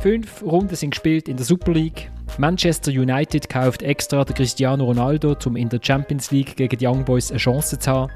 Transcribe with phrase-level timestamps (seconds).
[0.00, 2.10] Fünf Runden sind gespielt in der Super League.
[2.38, 7.04] Manchester United kauft extra den Cristiano Ronaldo, um in der Champions League gegen die Young
[7.04, 8.12] Boys eine Chance zu haben.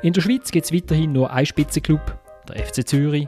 [0.00, 2.00] In der Schweiz gibt es weiterhin nur einen Spitzenclub,
[2.48, 3.26] der FC Zürich.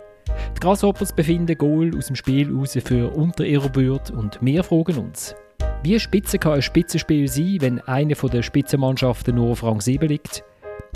[0.56, 3.70] Die Grasshoppers befinden Goal aus dem Spiel raus für unter ihrer
[4.16, 5.34] und wir fragen uns,
[5.82, 10.42] wie spitze kann ein Spitzenspiel sein, wenn eine der Spitzenmannschaften nur auf Rang 7 liegt?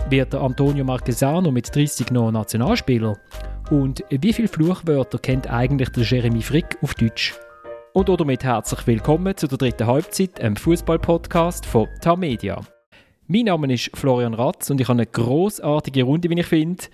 [0.08, 3.18] Wird der Antonio Marquesano mit 30 noch Nationalspieler?
[3.70, 7.34] Und wie viele Fluchwörter kennt eigentlich der Jeremy Frick auf Deutsch?
[7.94, 12.60] Und damit herzlich willkommen zu der dritten Halbzeit, einem Fußball-Podcast von Tamedia.
[13.26, 16.84] Mein Name ist Florian Ratz und ich habe eine großartige Runde, wie ich finde.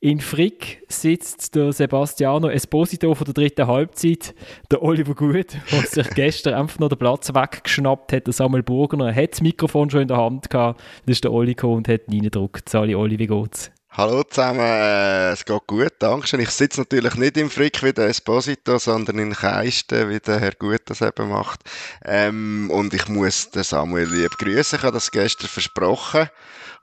[0.00, 4.34] In Frick sitzt der Sebastiano Esposito von der dritten Halbzeit,
[4.70, 9.14] der Oliver Gut, der sich gestern einfach noch den Platz weggeschnappt hat, der Samuel Burgener,
[9.14, 12.68] hat das Mikrofon schon in der Hand gehabt, das ist der Oli und hat reingedruckt.
[12.68, 13.72] Sali, Oli, wie geht's?
[13.90, 16.40] Hallo zusammen, äh, es geht gut, danke.
[16.40, 20.52] Ich sitze natürlich nicht im Frick wie der Esposito, sondern in Keisten, wie der Herr
[20.52, 21.60] Gut das eben macht.
[22.04, 26.28] Ähm, und ich muss den Samuel lieb grüßen, ich habe das gestern versprochen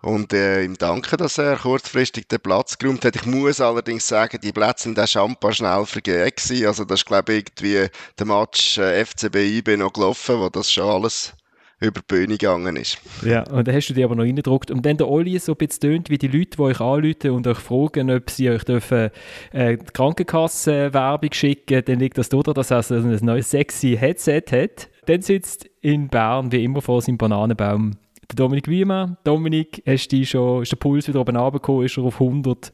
[0.01, 3.15] und äh, ihm danken, dass er kurzfristig den Platz geräumt hat.
[3.15, 6.33] Ich muss allerdings sagen, die Plätze in der Champa schnell vergeben
[6.67, 7.87] Also das ist glaube ich irgendwie
[8.19, 11.33] der Match äh, FCB IB noch gelaufen, wo das schon alles
[11.79, 12.99] über die Bühne gegangen ist.
[13.25, 14.71] Ja, und dann hast du die aber noch reingedruckt.
[14.71, 17.47] Und wenn der Olli so ein bisschen tönt, wie die Leute, die euch anrufen und
[17.47, 19.09] euch fragen, ob sie euch dürfen,
[19.51, 24.43] äh, die Krankenkassenwerbung schicken, dann liegt das daran, dass er so ein neues sexy Headset
[24.51, 24.89] hat.
[25.05, 27.91] Dann sitzt in Bern wie immer vor seinem Bananenbaum
[28.31, 29.17] der Dominik Wiemann.
[29.23, 32.73] Dominik, hast du schon, ist der Puls wieder oben runtergekommen, ist er auf 100?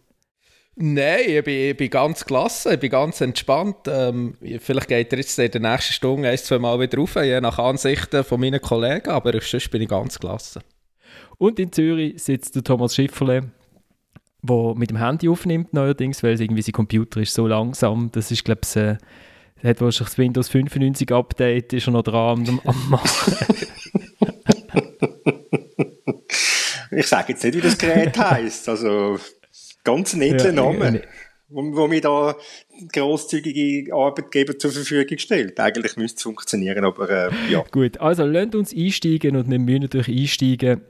[0.75, 3.87] Nein, ich bin, ich bin ganz klasse, ich bin ganz entspannt.
[3.87, 7.41] Ähm, vielleicht geht er jetzt in der nächsten Stunde ein, zwei Mal wieder rauf, je
[7.41, 10.61] nach Ansichten von meinen Kollegen, aber sonst bin ich ganz klasse.
[11.37, 13.51] Und in Zürich sitzt der Thomas Schifferle,
[14.41, 18.09] der mit dem Handy aufnimmt neuerdings, weil irgendwie sein Computer ist so langsam.
[18.13, 18.97] Das ist, glaube ich, äh,
[19.63, 23.35] hat wahrscheinlich das Windows 95 Update, ist er noch dran am, am machen.
[26.91, 28.69] ich sage jetzt nicht, wie das Gerät heisst.
[28.69, 29.19] Also
[29.83, 31.01] Ganz netter ja, Name.
[31.49, 32.35] Wo, wo mir da
[32.93, 35.59] grosszügige Arbeitgeber zur Verfügung stellt.
[35.59, 37.63] Eigentlich müsste es funktionieren, aber äh, ja.
[37.71, 40.81] Gut, also lasst uns einsteigen und wir müssen natürlich einsteigen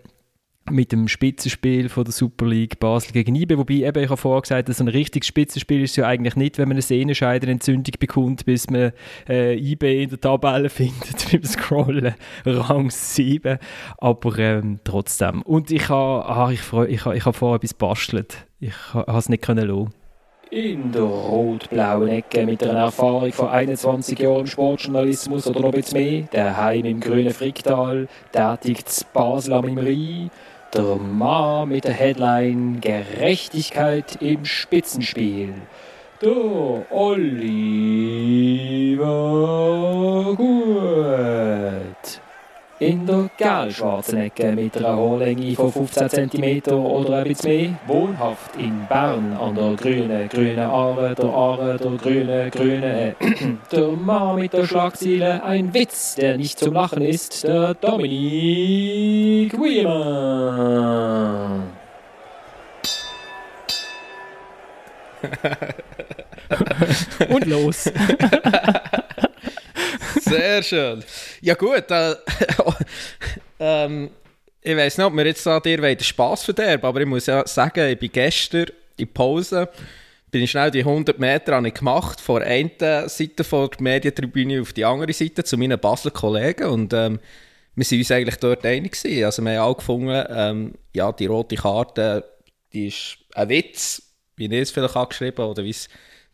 [0.69, 4.41] mit dem Spitzenspiel von der Super League Basel gegen IBE, wobei eben, ich habe vorher
[4.41, 8.69] gesagt, dass ein richtiges Spitzenspiel ist ja eigentlich nicht, wenn man eine Sehnenscheidenentzündung bekommt, bis
[8.69, 8.91] man
[9.27, 12.13] äh, IBE in der Tabelle findet beim Scrollen,
[12.45, 13.57] Rang 7,
[13.97, 15.41] aber ähm, trotzdem.
[15.41, 19.43] Und ich habe, ah, ich, ich, ich habe vorher etwas bastelt, ich habe es nicht
[19.43, 19.91] können.
[20.51, 26.27] In der rot-blauen Ecke mit einer Erfahrung von 21 Jahren Sportjournalismus oder noch bisschen mehr,
[26.31, 30.29] daheim im grünen Fricktal, tätigt Basel am Rhein,
[30.73, 35.53] der Mann mit der Headline Gerechtigkeit im Spitzenspiel.
[36.21, 37.25] Der Oliver
[40.35, 42.20] Gut.
[42.81, 47.79] In der gelb-schwarzen Ecke mit einer Hohlänge von 15 cm oder ein bisschen mehr.
[47.85, 53.15] Wohnhaft in Bern an der grünen, grünen Aare, der Aare, der grüne, grüne.
[53.71, 60.81] Der Mann mit der Schlagziele, ein Witz, der nicht zum Lachen ist, der Dominik Wiemann.
[67.29, 67.91] Und los.
[70.31, 71.03] Sehr schön.
[71.41, 72.15] Ja gut, äh,
[73.59, 74.09] ähm,
[74.61, 77.45] ich weiß nicht, ob wir jetzt da dir den Spass verderben, aber ich muss ja
[77.45, 79.67] sagen, ich bin gestern in Pause,
[80.29, 84.71] bin ich schnell die 100 Meter ich gemacht, von einer Seite von der Medientribüne auf
[84.71, 87.19] die andere Seite zu meinen Basler Kollegen und ähm,
[87.75, 89.25] wir sind uns eigentlich dort einig gewesen.
[89.25, 92.23] Also wir haben auch gefunden, ähm, ja, die rote Karte,
[92.71, 94.01] die ist ein Witz,
[94.35, 95.89] wie ich es vielleicht angeschrieben oder wie es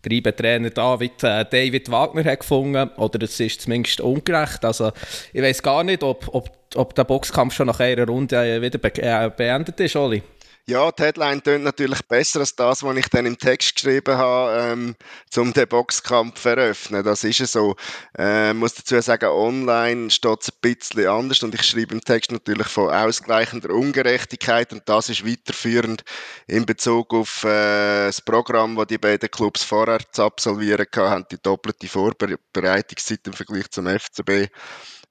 [0.10, 2.90] der Trainer David, äh, David Wagner hat gefunden.
[2.98, 4.64] Oder es ist zumindest ungerecht.
[4.66, 4.92] Also,
[5.34, 8.78] ich weiß gar nicht, ob, ob, ob der Boxkampf schon nach einer Runde äh, wieder
[8.78, 10.22] be äh, beendet ist, Oli.
[10.70, 14.74] Ja, die Headline tönt natürlich besser als das, was ich dann im Text geschrieben habe,
[14.74, 14.96] ähm,
[15.38, 17.06] um den Boxkampf eröffnen.
[17.06, 17.78] Das ist es so.
[18.18, 22.34] Äh, muss dazu sagen, online steht es ein bisschen anders und ich schreibe im Text
[22.34, 26.04] natürlich von ausgleichender Ungerechtigkeit und das ist weiterführend
[26.48, 31.42] in Bezug auf äh, das Programm, das die beiden Clubs vorher zu absolvieren haben, die
[31.42, 34.52] doppelte Vorbereitungszeit im Vergleich zum FCB,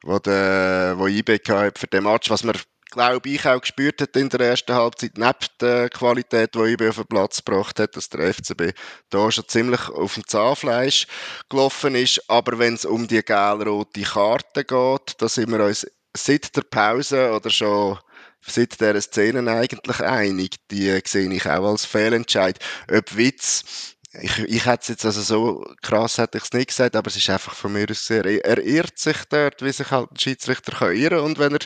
[0.02, 2.56] wo, der, wo IB hat für den Match, was man
[2.90, 6.96] glaube ich, auch gespürt hat in der ersten Halbzeit, neben der Qualität, die IB auf
[6.96, 8.72] den Platz gebracht hat, dass der FCB
[9.10, 11.06] da schon ziemlich auf dem Zahnfleisch
[11.48, 12.22] gelaufen ist.
[12.28, 15.86] Aber wenn es um die gelb-rote Karte geht, da sind wir uns
[16.16, 17.98] seit der Pause oder schon
[18.40, 20.56] seit dieser Szene eigentlich einig.
[20.70, 22.58] Die sehe ich auch als Fehlentscheid.
[22.90, 26.96] Ob Witz ich, ich hätte es jetzt also so krass hätte ich es nicht gesagt,
[26.96, 30.12] aber es ist einfach von mir aus sehr, er irrt sich dort, wie sich halt
[30.12, 31.60] ein Schiedsrichter kann irren und wenn er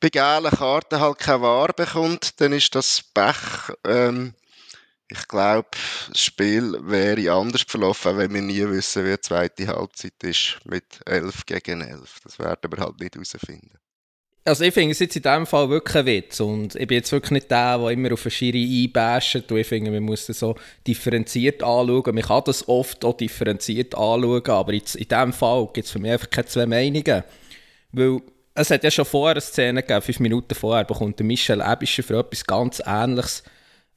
[0.00, 3.72] bei gelben Karten halt keine Wahr bekommt, dann ist das Pech.
[3.84, 4.34] Ähm,
[5.10, 5.68] ich glaube,
[6.08, 11.00] das Spiel wäre anders verlaufen, wenn wir nie wissen, wie die zweite Halbzeit ist mit
[11.06, 12.20] 11 gegen 11.
[12.24, 13.78] Das werden wir halt nicht herausfinden.
[14.44, 17.12] Also ich finde es jetzt in diesem Fall wirklich ein Witz und ich bin jetzt
[17.12, 20.54] wirklich nicht der, der immer auf eine Schiri einbasht ich finde, man muss das so
[20.86, 22.14] differenziert anschauen.
[22.14, 25.98] Man kann das oft auch differenziert anschauen, aber jetzt in diesem Fall gibt es für
[25.98, 27.24] mich einfach keine zwei Meinungen.
[27.92, 28.20] Weil
[28.54, 32.18] es hat ja schon vorher eine Szene gegeben, fünf Minuten vorher bekommt Michel Ebischer für
[32.18, 33.42] etwas ganz Ähnliches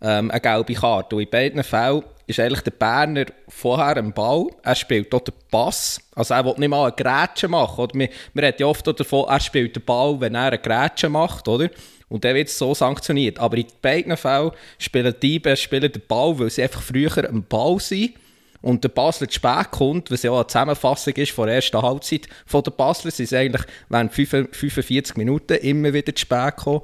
[0.01, 1.15] ähm, eine gelbe Karte.
[1.15, 4.48] Und in beiden Fällen ist eigentlich der Berner vorher am Ball.
[4.63, 6.00] Er spielt dort den Pass.
[6.15, 7.81] Also er will nicht mal eine Grätsche machen.
[7.81, 7.98] Oder?
[7.98, 11.48] Man, man redet ja oft davon, er spielt den Ball, wenn er eine Grätsche macht.
[11.48, 11.69] Oder?
[12.09, 13.39] Und dann wird es so sanktioniert.
[13.39, 17.80] Aber in beiden Fällen spielen die Diebe den Ball, weil sie einfach früher am Ball
[17.80, 18.13] sind.
[18.62, 21.81] Und der Basler zu spät kommt, was ja auch eine Zusammenfassung ist von der ersten
[21.81, 26.81] Halbzeit von der Basler, sind eigentlich während 45 Minuten immer wieder zu spät gekommen.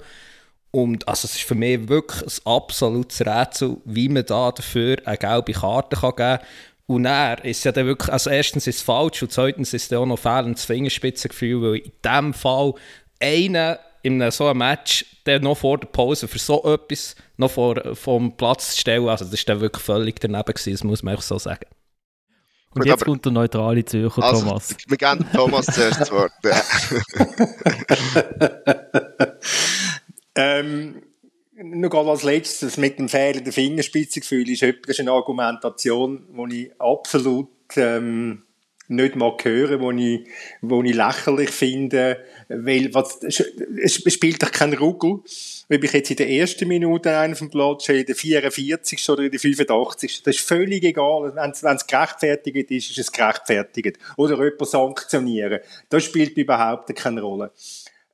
[0.71, 5.17] Und also es ist für mich wirklich ein absolutes Rätsel, wie man da dafür eine
[5.17, 6.39] gelbe Karte kann geben kann.
[6.87, 9.97] Und er ist ja dann wirklich, also erstens ist es falsch und zweitens ist es
[9.97, 12.73] auch noch fehlendes Fingerspitzengefühl, weil in diesem Fall
[13.19, 17.75] einer in so einem Match, der noch vor der Pause für so etwas noch vor,
[17.93, 21.17] vom Platz zu stellen, also das ist dann wirklich völlig daneben gewesen, das muss man
[21.17, 21.65] auch so sagen.
[22.73, 24.75] Und Gut, jetzt kommt der neutrale Zürcher also, Thomas.
[24.87, 26.31] Wir geben Thomas zuerst das Wort.
[30.37, 31.01] Ähm,
[31.59, 38.43] noch als letztes, mit dem fehlenden Fingerspitzengefühl ist das eine Argumentation, die ich absolut ähm,
[38.89, 40.27] nicht mag hören, wo ich,
[40.61, 45.19] wo ich lächerlich finde, weil was, es spielt doch kein Ruggel,
[45.69, 49.09] ob ich jetzt in der ersten Minute einen vom Platz stehe, in der 44.
[49.09, 50.23] oder in der 85.
[50.23, 51.33] Das ist völlig egal.
[51.35, 53.97] Wenn es gerechtfertigt ist, ist es gerechtfertigt.
[54.15, 55.59] Oder jemand sanktionieren.
[55.89, 57.51] Das spielt überhaupt keine Rolle.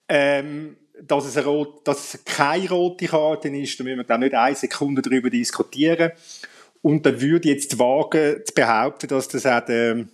[0.07, 4.21] Ähm, dass es, eine rot, dass es keine rote Karte ist, da müssen wir dann
[4.21, 6.11] nicht eine Sekunde darüber diskutieren.
[6.81, 10.05] Und dann würde jetzt wagen zu behaupten, dass das auch der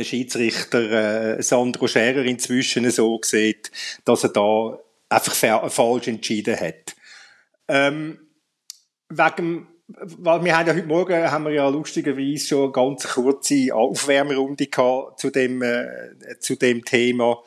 [0.00, 3.70] Schiedsrichter äh, Sandro Scherer inzwischen so sieht,
[4.04, 4.78] dass er da
[5.10, 6.96] einfach falsch entschieden hat.
[7.68, 8.18] Ähm,
[9.10, 13.74] wegen weil wir haben ja heute Morgen haben wir ja lustigerweise schon eine ganz kurze
[13.74, 17.42] Aufwärmrunde gehabt zu dem, äh, zu dem Thema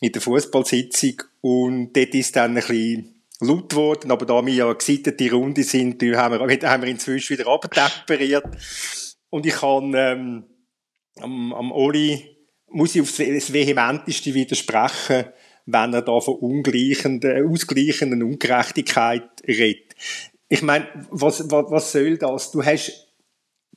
[0.00, 4.72] in der Fußballsitzung und dort ist dann ein bisschen laut geworden, aber da wir ja
[4.72, 8.44] gesittete Runde sind, haben wir, haben wir inzwischen wieder abtemperiert.
[9.30, 10.44] Und ich kann ähm,
[11.16, 12.36] am, am Oli,
[12.68, 15.26] muss ich auf das Vehementeste widersprechen,
[15.66, 19.94] wenn er da von ungleichenden, ausgleichenden Ungerechtigkeit redet.
[20.48, 22.50] Ich meine, was, was, was soll das?
[22.50, 23.09] Du hast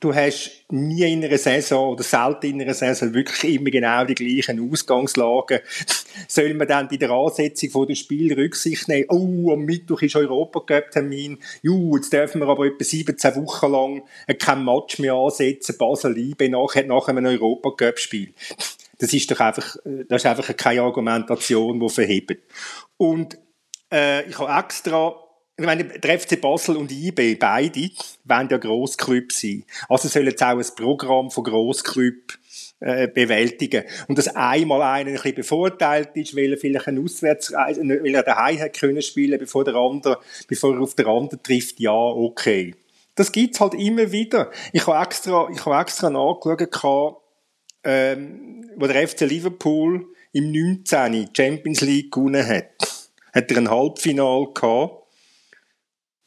[0.00, 4.14] du hast nie in einer Saison oder selten in einer Saison wirklich immer genau die
[4.14, 5.60] gleichen Ausgangslagen.
[6.28, 9.06] Soll man dann bei der Ansetzung des Spiel Rücksicht nehmen?
[9.08, 11.38] Oh, am Mittwoch ist Europacup-Termin.
[11.62, 14.02] Ju, jetzt dürfen wir aber etwa 17 Wochen lang
[14.38, 15.76] kein Match mehr ansetzen.
[15.78, 18.34] Basel-Liebe nach, nach einem Europacup-Spiel.
[18.98, 19.76] Das ist doch einfach,
[20.08, 22.38] das ist einfach keine Argumentation, die verhebt.
[22.96, 23.36] Und
[23.92, 25.23] äh, ich habe extra
[25.56, 27.90] ich meine, der FC Basel und IB, beide,
[28.24, 29.64] wollen ja Grossclub sein.
[29.88, 32.14] Also sollen jetzt auch ein Programm von Grossclub
[32.80, 33.84] äh, bewältigen.
[34.08, 38.24] Und dass einmal einer ein bisschen bevorteilt ist, weil er vielleicht eine Auswärtsreise, weil er
[38.24, 40.18] daheim hat können spielen, bevor der andere,
[40.48, 42.74] bevor er auf den anderen trifft, ja, okay.
[43.14, 44.50] Das gibt's halt immer wieder.
[44.72, 47.22] Ich habe extra, ich habe extra nachgeschaut,
[47.84, 51.12] ähm, wo der FC Liverpool im 19.
[51.12, 53.08] die Champions League gewonnen hat.
[53.32, 55.03] Hat er ein Halbfinal gehabt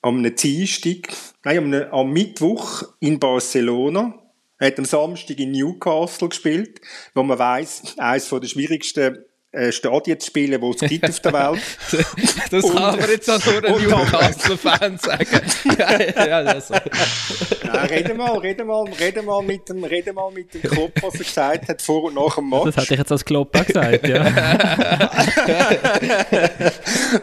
[0.07, 1.09] am Dienstag,
[1.43, 4.13] nein, am, Mittwoch in Barcelona,
[4.57, 6.81] er hat am Samstag in Newcastle gespielt,
[7.13, 9.17] wo man weiß, eines der schwierigsten
[9.57, 11.61] äh, Stadien zu spielen, die es gibt auf der Welt.
[12.51, 15.25] das und, kann man jetzt auch nur ein Newcastle-Fan sagen.
[15.79, 16.69] ja, ja, das.
[16.69, 21.15] Ja, rede mal, rede mal, rede mal mit dem, rede mal mit dem Klopp, was
[21.15, 22.65] er gesagt hat vor und nach dem Match.
[22.65, 24.23] Das hätte ich jetzt als Klopp auch gesagt, ja.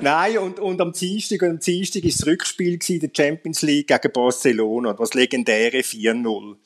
[0.01, 4.13] Nein, und, und am Dienstag, und am Dienstag war das Rückspiel der Champions League gegen
[4.13, 6.57] Barcelona, das legendäre 4-0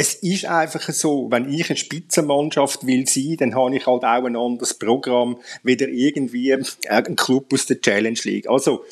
[0.00, 4.24] es ist einfach so, wenn ich eine Spitzenmannschaft will sein, dann habe ich halt auch
[4.24, 8.48] ein anderes Programm, wieder irgendwie ein Club aus der Challenge League.
[8.48, 8.84] Also,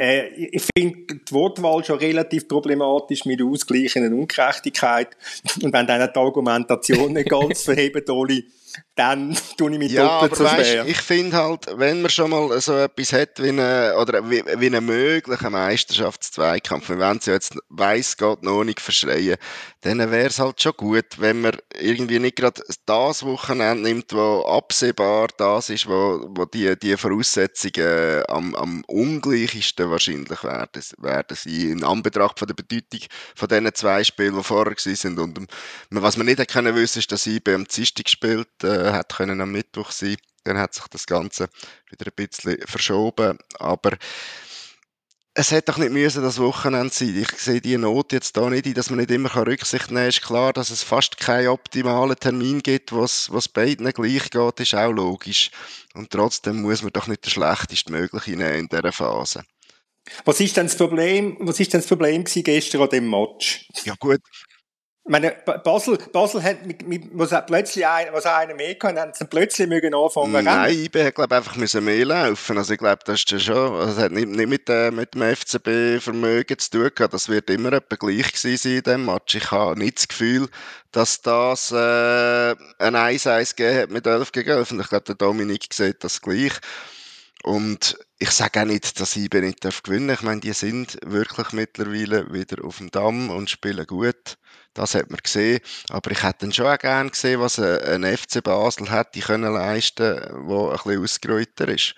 [0.00, 5.16] äh, ich finde die Wortwahl schon relativ problematisch mit ausgleichenden Ungerechtigkeit.
[5.62, 8.44] Und wenn dann die Argumentation nicht ganz verhebt, Oli,
[8.98, 10.84] dann tue ich mich ja, doppelt so schwer.
[10.86, 14.66] ich finde halt, wenn man schon mal so etwas hat wie eine, oder wie, wie
[14.66, 19.36] einen möglichen Meisterschaftszweikampf, wenn man es jetzt weiss Gott noch nicht verschreien,
[19.82, 24.42] dann wäre es halt schon gut, wenn man irgendwie nicht gerade das Wochenende nimmt, wo
[24.42, 31.70] absehbar das ist, wo, wo die, die Voraussetzungen am, am ungleichsten wahrscheinlich werden, werden sein,
[31.70, 35.18] in Anbetracht von der Bedeutung von diesen zwei Spielen, die vorher waren.
[35.18, 35.48] Und
[35.90, 39.52] was man nicht können wissen, ist, dass IB am Dienstag gespielt äh, hat können am
[39.52, 40.16] Mittwoch sein.
[40.44, 41.48] Dann hat sich das Ganze
[41.90, 43.38] wieder ein bisschen verschoben.
[43.58, 43.96] Aber
[45.38, 47.16] es hätte doch nicht müssen das Wochenende sein.
[47.16, 50.08] Ich sehe die Not jetzt da nicht dass man nicht immer Rücksicht nehmen kann.
[50.08, 54.74] Ist klar, dass es fast keinen optimalen Termin gibt, was was beiden gleich geht, ist
[54.74, 55.50] auch logisch.
[55.94, 59.44] Und trotzdem muss man doch nicht der schlechteste mögliche nehmen in dieser Phase.
[60.24, 63.68] Was ist denn das Problem, was ist denn das Problem gestern an dem Match?
[63.84, 64.20] Ja gut,
[65.08, 65.34] meine,
[65.64, 69.68] Basel, Basel hat, mit, mit, was plötzlich ein, was einer mehr kann, haben sie plötzlich
[69.68, 72.58] mögen anfangen Nein, IB hat, glaube einfach müssen mehr laufen.
[72.58, 75.22] Also ich glaube, das ist schon, also, das hat nicht, nicht mit, äh, mit dem
[75.22, 77.14] FCB-Vermögen zu tun gehabt.
[77.14, 79.34] Das wird immer etwa gleich gewesen sein in diesem Match.
[79.34, 80.48] Ich habe nicht das Gefühl,
[80.92, 84.72] dass das äh, ein 1-1 gegeben hat mit 11 gegen 11.
[84.72, 86.52] Und ich glaube, der Dominik sieht das gleich.
[87.44, 90.18] Und ich sage auch nicht, dass IB nicht gewinnen darf.
[90.20, 94.38] Ich meine, die sind wirklich mittlerweile wieder auf dem Damm und spielen gut.
[94.74, 95.60] Das hat man gesehen.
[95.90, 100.04] Aber ich hätte dann schon auch gerne gesehen, was ein FC Basel hätte können leisten,
[100.04, 101.94] der ein bisschen ausgeräuter ist.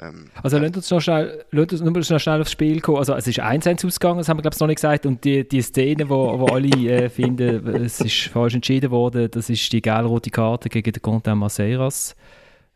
[0.00, 2.98] Ähm, also lasst uns noch schnell, uns nur noch schnell aufs Spiel kommen.
[2.98, 5.06] Also es ist 1-1 ausgegangen, das haben wir glaube ich noch nicht gesagt.
[5.06, 9.50] Und die, die Szene, wo, wo alle äh, finden, es ist falsch entschieden worden, das
[9.50, 12.16] ist die gelb-rote Karte gegen den Content Maceiras.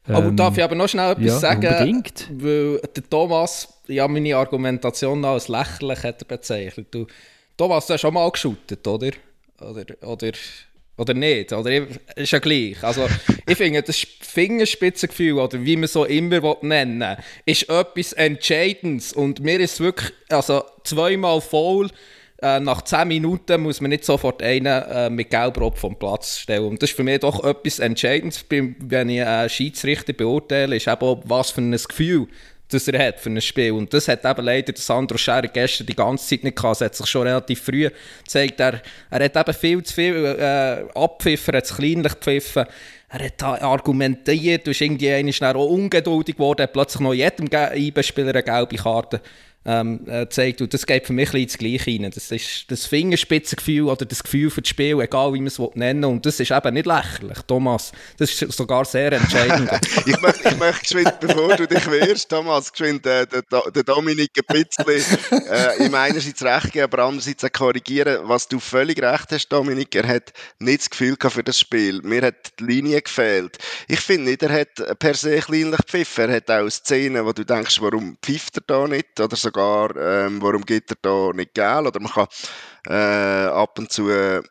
[0.08, 1.66] Aber ähm, darf ich aber noch schnell etwas ja, sagen?
[1.66, 2.28] Unbedingt.
[2.32, 6.88] Weil der Thomas ja meine Argumentation als lächerlich hat bezeichnet.
[6.90, 7.06] Du,
[7.56, 9.10] Thomas, du hast schon mal geschootet, oder?
[9.60, 10.32] Oder, oder,
[10.96, 11.52] oder nicht.
[11.52, 11.86] Oder
[12.16, 12.82] ist ja gleich.
[12.82, 13.06] Also,
[13.46, 19.12] ich finde, das Fingerspitzengefühl, oder wie man so immer nennen will, ist etwas Entscheidendes.
[19.12, 21.90] Und mir ist wirklich, also zweimal faul,
[22.40, 26.66] äh, nach 10 Minuten muss man nicht sofort einen äh, mit Gelbrot vom Platz stellen.
[26.66, 31.00] Und das ist für mich doch etwas Entscheidendes, wenn ich einen Schiedsrichter beurteile, ist eben
[31.00, 32.28] auch, was für ein Gefühl
[32.70, 33.72] das er hat für ein Spiel.
[33.72, 36.76] Und das hat eben leider Sandro Scherer gestern die ganze Zeit nicht gehabt.
[36.76, 37.88] Es hat sich schon relativ früh
[38.22, 42.66] gezeigt, er, er hat eben viel zu viel äh, abpfiffen, er hat es kleinlich gepfiffen.
[43.10, 45.10] Er hat argumentiert, du bist irgendwie
[45.42, 49.22] auch ungeduldig geworden, hat plötzlich noch jedem IB-Spieler eine gelbe Karte
[49.68, 50.62] ähm, äh, zeigt.
[50.62, 52.10] Und das geht für mich ein bisschen das Gleiche rein.
[52.10, 56.02] Das ist das Fingerspitzengefühl oder das Gefühl für das Spiel, egal wie man es nennen
[56.02, 56.08] will.
[56.08, 57.92] Und das ist eben nicht lächerlich, Thomas.
[58.16, 59.70] Das ist sogar sehr entscheidend.
[60.06, 64.30] ich, möchte, ich möchte geschwind, bevor du dich wehrst, Thomas, geschwind äh, der, der Dominik
[64.36, 68.20] ein bisschen äh, einerseits recht geben, aber andererseits auch korrigieren.
[68.22, 72.00] Was du völlig recht hast, Dominik, er hat nicht das Gefühl für das Spiel.
[72.02, 73.58] Mir hat die Linie gefehlt.
[73.88, 76.30] Ich finde nicht, er hat per se kleinlich gepfiffen.
[76.30, 79.20] Er hat auch Szenen, wo du denkst, warum pfifft er da nicht?
[79.20, 81.86] Oder sogar ähm, warum gibt er da nicht Geld?
[81.86, 82.26] Oder man kann
[82.88, 84.42] äh, ab und zu, äh,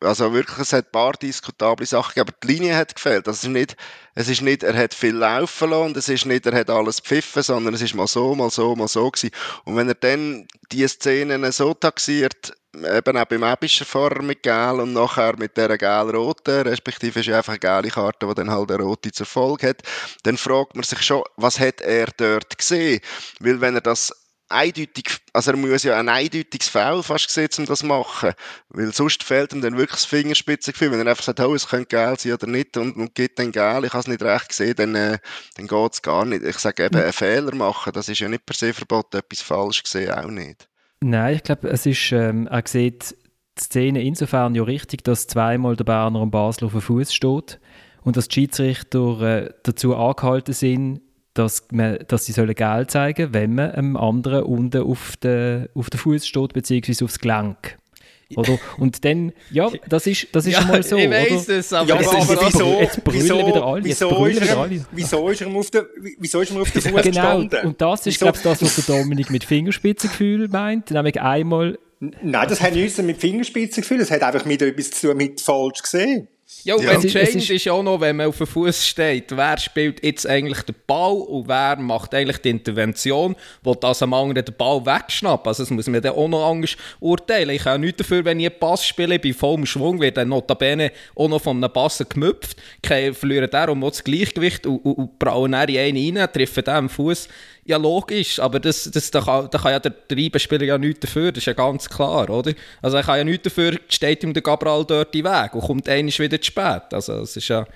[0.00, 3.26] also wirklich, es hat ein paar diskutable Sachen aber die Linie hat gefehlt.
[3.26, 3.76] Also es ist nicht,
[4.14, 7.42] es ist nicht, er hat viel laufen lassen es ist nicht, er hat alles pfiffen,
[7.42, 9.34] sondern es ist mal so, mal so, mal so gewesen.
[9.64, 14.80] Und wenn er dann die Szenen so taxiert, eben auch beim Ebischer vorher mit Gel
[14.80, 18.70] und nachher mit dieser gel-roten, respektive ist ja einfach eine gelbe Karte, die dann halt
[18.70, 19.82] eine rote zur Folge hat,
[20.24, 23.00] dann fragt man sich schon, was hat er dort gesehen?
[23.40, 24.12] Weil wenn er das
[24.48, 28.32] eindeutig, also er muss ja ein eindeutiges Foul fast sehen, um das zu machen.
[28.68, 30.92] Weil sonst fehlt ihm dann wirklich das Fingerspitzengefühl.
[30.92, 33.52] Wenn er einfach sagt, oh, es könnte geil sein oder nicht und, und gibt dann
[33.52, 35.18] geil, ich habe es nicht recht gesehen, dann, äh,
[35.56, 36.44] dann geht es gar nicht.
[36.44, 39.82] Ich sage eben, einen Fehler machen, das ist ja nicht per se verboten, etwas falsch
[39.82, 40.68] gesehen auch nicht.
[41.00, 43.16] Nein, ich glaube, es ist, ähm, er sieht
[43.58, 47.58] die Szene insofern ja richtig, dass zweimal der Berner und Basel auf dem Fuß steht
[48.02, 51.00] und dass die Schiedsrichter äh, dazu angehalten sind,
[51.38, 55.90] dass, man, dass sie sollen Geld zeigen wenn man einem anderen unten auf den, auf
[55.90, 57.78] den Fuß steht, beziehungsweise aufs Gelenk.
[58.34, 58.58] Oder?
[58.78, 60.96] Und dann, ja, das ist, das ist ja, mal so.
[60.96, 63.84] Ich weiß es, aber, ja, aber, aber wieso, jetzt wieso, wieder alle.
[63.84, 64.84] Wieso, ist er, alle.
[64.90, 65.82] wieso ist er auf den,
[66.18, 67.66] wieso ist er auf den Fuß genau, gestanden?
[67.66, 70.90] und das ist, glaube ich, das, was der Dominik mit Fingerspitzengefühl meint.
[70.90, 71.78] Nämlich einmal...
[72.00, 75.82] Nein, das hat nichts mit Fingerspitzengefühl, das hat einfach mit etwas zu tun mit falsch
[75.82, 76.26] gesehen.
[76.66, 76.92] Ja, ja.
[76.92, 80.26] entscheidend ist, ist ja auch noch, wenn man auf dem Fuß steht, wer spielt jetzt
[80.26, 84.84] eigentlich den Ball und wer macht eigentlich die Intervention, wo das am anderen den Ball
[84.84, 85.46] wegschnappt.
[85.46, 87.50] Also das muss man dann auch noch anders urteilen.
[87.50, 90.90] Ich habe nichts dafür, wenn ich einen Pass spiele, bei vollem Schwung, wird dann notabene
[91.14, 95.52] auch noch von einem Pass gemüpft, verlieren darum auch das Gleichgewicht und, und, und prallen
[95.52, 97.28] dann in einen rein, treffen den am Fuß.
[97.68, 101.32] Ja, logisch, aber das, das, da, kann, da kann ja der Treibenspieler ja nichts dafür,
[101.32, 102.52] das ist ja ganz klar, oder?
[102.80, 105.88] Also er kann ja nichts dafür, steht ihm der Gabral dort im Weg und kommt
[105.88, 106.82] einmal wieder zu spät.
[106.92, 107.66] Also es ist ja...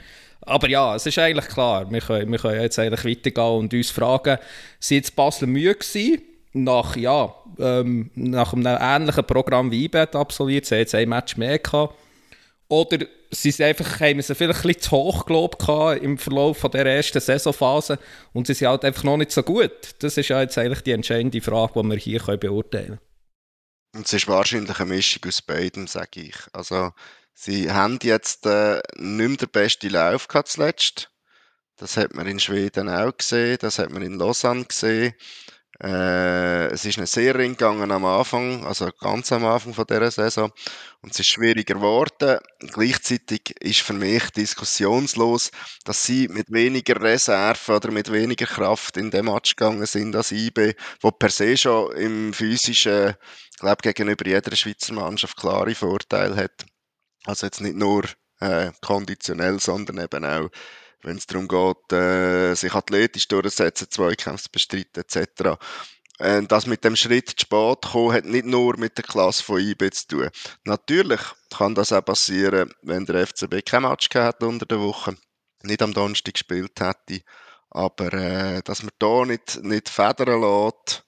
[0.42, 3.90] Aber ja, es ist eigentlich klar, wir können, wir können jetzt eigentlich weitergehen und uns
[3.90, 4.38] fragen,
[4.78, 6.23] sind jetzt Basel müde gewesen?
[6.52, 11.37] Nach, ja, ähm, nach einem ähnlichen Programm wie IBET absolviert, sie haben jetzt ein Match
[11.37, 11.94] mehr gehabt.
[12.68, 12.99] Oder
[13.30, 15.62] sie sind einfach, haben sie vielleicht ein bisschen zu hoch gelobt
[16.02, 17.99] im Verlauf von der ersten Saisonphase
[18.32, 19.94] und sie sind halt einfach noch nicht so gut.
[20.00, 23.00] Das ist ja jetzt eigentlich die entscheidende Frage, die wir hier beurteilen können.
[23.94, 26.37] Und es ist wahrscheinlich eine Mischung aus beidem, sage ich.
[26.52, 26.92] Also,
[27.34, 31.10] sie haben jetzt äh, nicht mehr den besten Lauf gehabt zuletzt.
[31.76, 35.14] Das hat man in Schweden auch gesehen, das hat man in Lausanne gesehen.
[35.82, 40.10] Äh, es ist eine sehr ring gegangen am Anfang, also ganz am Anfang von dieser
[40.10, 40.52] Saison.
[41.00, 42.38] Und es ist schwieriger geworden.
[42.58, 45.50] Gleichzeitig ist für mich diskussionslos,
[45.84, 50.32] dass sie mit weniger Reserve oder mit weniger Kraft in den Match gegangen sind als
[50.32, 53.14] IB, wo per se schon im physischen,
[53.58, 56.66] glaube gegenüber jeder Schweizer Mannschaft klare Vorteile hat.
[57.25, 58.04] Also jetzt nicht nur
[58.40, 60.50] äh, konditionell, sondern eben auch
[61.02, 65.59] wenn es darum geht, äh, sich athletisch durchzusetzen, Zweikämpfe zu bestreiten etc.
[66.19, 69.61] Äh, das mit dem Schritt zu spät kommen, hat nicht nur mit der Klasse von
[69.61, 70.30] IB zu tun.
[70.64, 75.16] Natürlich kann das auch passieren, wenn der FCB kein Match gehabt unter der Woche,
[75.62, 77.23] nicht am Donnerstag gespielt hätte,
[77.71, 81.04] aber äh, dass man da nicht, nicht federn lässt,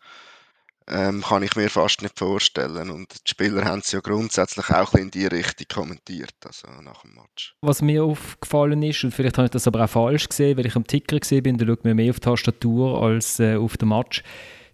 [0.88, 2.90] ähm, kann ich mir fast nicht vorstellen.
[2.90, 7.14] Und die Spieler haben es ja grundsätzlich auch in die Richtung kommentiert, also nach dem
[7.14, 7.54] Match.
[7.60, 10.76] Was mir aufgefallen ist, und vielleicht habe ich das aber auch falsch gesehen, weil ich
[10.76, 13.88] am Ticker gesehen bin, da schaut man mehr auf die Tastatur als äh, auf den
[13.88, 14.22] Match.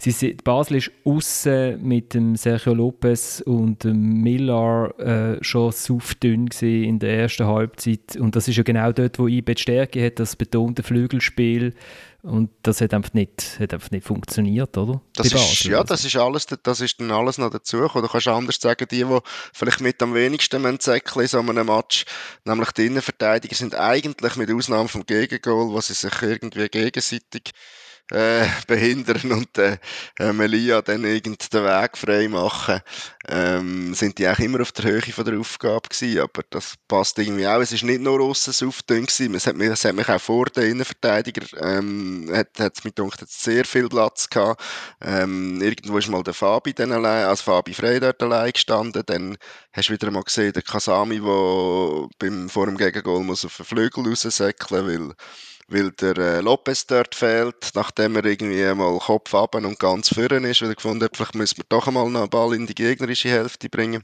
[0.00, 7.00] Sie, Basel ist außen mit dem Sergio Lopez und dem Millar äh, schon saufdünn in
[7.00, 8.14] der ersten Halbzeit.
[8.16, 11.74] Und das ist ja genau dort, wo IB die Stärke hat, das betonte Flügelspiel.
[12.22, 15.00] Und das hat einfach nicht, hat einfach nicht funktioniert, oder?
[15.16, 17.78] Das ist, ja, das ist alles, das ist dann alles noch dazu.
[17.78, 19.18] Oder kannst du anders sagen, die, die
[19.52, 22.04] vielleicht mit am wenigsten säckeln in so einem Match,
[22.44, 27.52] nämlich die Innenverteidiger, sind eigentlich mit Ausnahme vom Gegengol, wo sie sich irgendwie gegenseitig
[28.10, 29.78] äh, behindern und äh,
[30.18, 32.80] äh, Melia dann irgend den Weg frei machen,
[33.28, 37.18] ähm, sind die auch immer auf der Höhe von der Aufgabe gewesen, aber das passt
[37.18, 37.60] irgendwie auch.
[37.60, 40.46] Es ist nicht nur aussen aufdünn gewesen, es hat, mich, es hat mich auch vor
[40.46, 44.62] den Innenverteidiger, ähm, hat, hat mit gedacht, sehr viel Platz gehabt.
[45.02, 49.36] Ähm, irgendwo ist mal der Fabi dann allein, als Fabi Frey dort allein gestanden, dann
[49.72, 53.66] hast du wieder mal gesehen, der Kasami, der beim, vor dem Gegengol muss auf den
[53.66, 55.14] Flügel raussäckeln, weil
[55.68, 60.50] weil der äh, Lopez dort fehlt, nachdem er irgendwie mal Kopf ab und ganz vorne
[60.50, 62.74] ist, weil er gefunden hat, vielleicht müssen wir doch einmal noch einen Ball in die
[62.74, 64.02] gegnerische Hälfte bringen.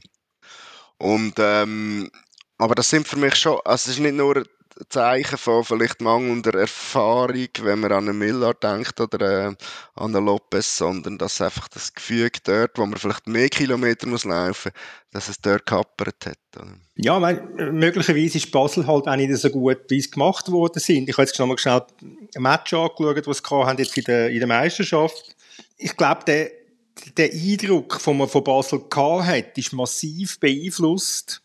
[0.97, 2.09] Und, ähm,
[2.57, 4.45] aber das sind für mich schon, also es ist nicht nur
[4.89, 9.55] Zeichen von vielleicht mangelnder Erfahrung, wenn man an einen Miller denkt oder äh,
[9.95, 14.25] an einen Lopez, sondern dass einfach das Gefühl dort, wo man vielleicht mehr Kilometer muss
[14.25, 14.71] laufen,
[15.11, 16.37] dass es dort kappert hat.
[16.95, 21.07] Ja, mein, möglicherweise ist Basel halt auch nicht so gut, wie es gemacht worden sind.
[21.07, 24.39] Ich habe jetzt nochmal schnell ein Match angeschaut, was sie haben jetzt in der, in
[24.39, 25.37] der Meisterschaft.
[25.77, 26.51] Ich glaube, der,
[27.15, 31.44] der Eindruck, den man von Basel gehabt hat, ist massiv beeinflusst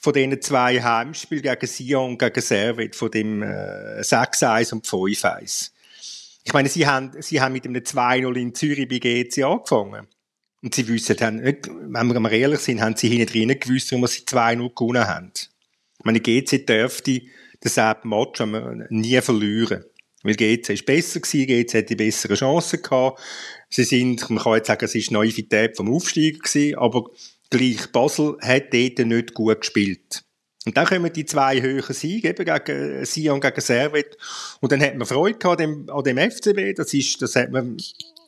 [0.00, 5.70] von diesen zwei Heimspielen gegen Sion und gegen Servet, von dem äh, 6-1 und 5-1.
[6.42, 10.08] Ich meine, sie haben, sie haben mit einem 2-0 in Zürich bei GC angefangen.
[10.62, 14.06] Und sie wissen, haben, wenn wir mal ehrlich sind, haben sie hinten drinnen gewusst, warum
[14.06, 15.32] sie 2-0 gewonnen haben.
[15.98, 17.20] Ich meine, GC dürfte
[17.62, 18.40] selben Match
[18.88, 19.84] nie verlieren.
[20.22, 23.20] Weil GC ist besser gewesen, GC hat die besseren Chancen gehabt.
[23.68, 27.10] Sie sind, man kann jetzt sagen, es ist Naivität vom Aufsteiger gewesen, aber
[27.50, 30.24] Gleich Basel hat dort nicht gut gespielt.
[30.66, 34.18] Und dann kommen die zwei höheren Siege, eben gegen Sion, gegen Servet.
[34.60, 36.76] Und dann hat man Freude gehabt an dem, an dem FCB.
[36.76, 37.78] Das ist, das hat man,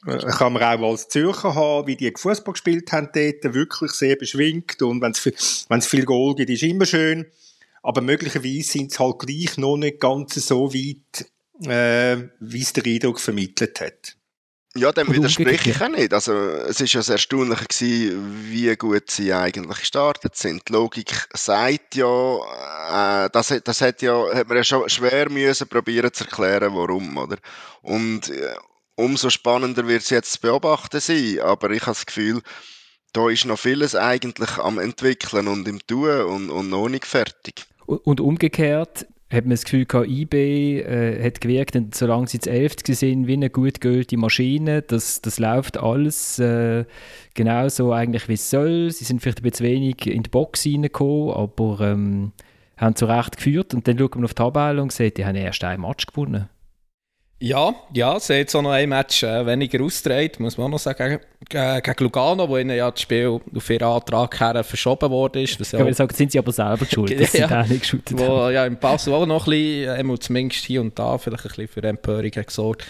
[0.07, 3.55] äh, kann man auch als Zürcher haben, wie die Fußball gespielt haben dort.
[3.55, 4.81] Wirklich sehr beschwingt.
[4.81, 7.27] Und wenn es, wenn es viel Goal gibt, ist immer schön.
[7.83, 11.27] Aber möglicherweise sind es halt gleich noch nicht ganz so weit,
[11.67, 14.17] äh, wie es der Eindruck vermittelt hat.
[14.75, 16.15] Ja, dem widerspreche ich auch nicht.
[16.15, 20.67] Also, es ist ja das Erstaunliche gewesen, wie gut sie eigentlich gestartet sind.
[20.69, 25.69] Die Logik sagt ja, äh, das, das hat ja, hat man ja schon schwer müssen
[25.69, 27.37] probieren zu erklären, warum, oder?
[27.83, 28.55] Und äh,
[28.95, 31.41] umso spannender wird es jetzt zu beobachten sein.
[31.41, 32.41] Aber ich habe das Gefühl,
[33.13, 37.67] da ist noch vieles eigentlich am entwickeln und im Tun und, und noch nicht fertig.
[37.85, 42.51] Und umgekehrt, hat man das Gefühl gehabt, eBay äh, hat gewirkt, und solange sie zu
[42.51, 44.83] elf sind, wie eine gut geölte Maschine.
[44.83, 46.85] Das, das läuft alles äh,
[47.35, 48.91] genauso eigentlich, wie es soll.
[48.91, 52.33] Sie sind vielleicht ein bisschen wenig in die Box reingekommen, aber ähm,
[52.77, 53.73] haben zu Recht geführt.
[53.73, 56.49] Und dann schaut man auf die Tabelle und sieht, die haben erst ein Match gewonnen.
[57.43, 60.79] Ja, ja, sie hat auch noch ein Match äh, weniger ausgetragen, muss man auch noch
[60.79, 65.43] sagen, gegen, gegen Lugano, wo ihnen ja das Spiel auf ihren Antrag her verschoben worden
[65.43, 65.59] ist.
[65.59, 68.17] Was ich ja sagen, sind sie aber selber schuld, dass ja, sie da nicht geschootet
[68.17, 68.55] wo, haben.
[68.55, 71.69] Ja, im Pass auch noch ein bisschen, äh, zumindest hier und da, vielleicht ein bisschen
[71.69, 72.87] für Empörung gesorgt.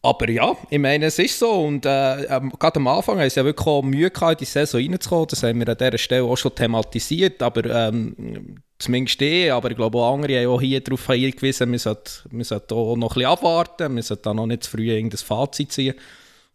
[0.00, 1.50] Aber ja, ich meine, es ist so.
[1.50, 4.50] Und äh, ähm, gerade am Anfang haben sie ja wirklich auch Mühe gehabt, in die
[4.50, 5.26] Saison reinzukommen.
[5.28, 7.42] Das haben wir an dieser Stelle auch schon thematisiert.
[7.42, 12.10] Aber ähm, zumindest ich, aber ich glaube auch andere haben auch hier darauf hingewiesen, sollten,
[12.30, 13.96] wir sollten auch noch bisschen abwarten.
[13.96, 15.94] Wir sollten auch noch nicht zu früh irgendein Fazit ziehen.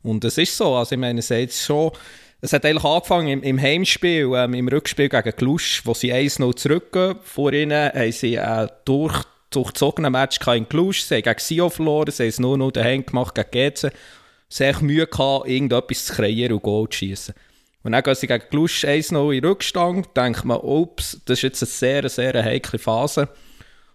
[0.04, 0.76] Und es ist so.
[0.76, 1.32] Also ich meine, es
[1.66, 1.92] schon...
[2.44, 6.56] Es hat eigentlich angefangen im, im Heimspiel, ähm, im Rückspiel gegen Glusch, wo sie 1-0
[6.56, 7.18] zurückgehen.
[7.22, 10.94] Vor ihnen haben sie äh, durch durchzogenen Match in Cluj.
[10.94, 13.92] Sie haben gegen Sio verloren, sie haben es nur noch daheim gemacht gegen GC.
[14.50, 17.36] Sie haben Mühe gehabt, irgendetwas zu kreieren und Goal zu schießen.
[17.84, 21.64] Und dann gehen sie gegen Cluj 1-0 in Rückstand, denkt man, ups, das ist jetzt
[21.64, 23.30] eine sehr, sehr heikle Phase.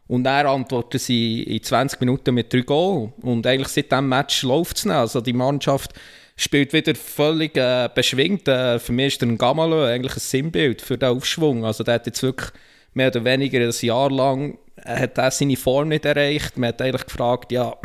[0.08, 3.12] Und dann antworten sie in 20 Minuten mit 3 Goal.
[3.22, 4.94] Und eigentlich seit diesem Match läuft es nicht.
[4.94, 5.92] Also die Mannschaft
[6.36, 8.46] spielt wieder völlig äh, beschwingt.
[8.46, 11.64] Äh, für mich ist der Gamalö eigentlich ein Sinnbild für den Aufschwung.
[11.64, 12.50] Also der hat jetzt wirklich
[12.94, 16.56] mehr oder weniger ein Jahr lang hat er seine Form nicht erreicht.
[16.58, 17.76] Man hat eigentlich gefragt, ja,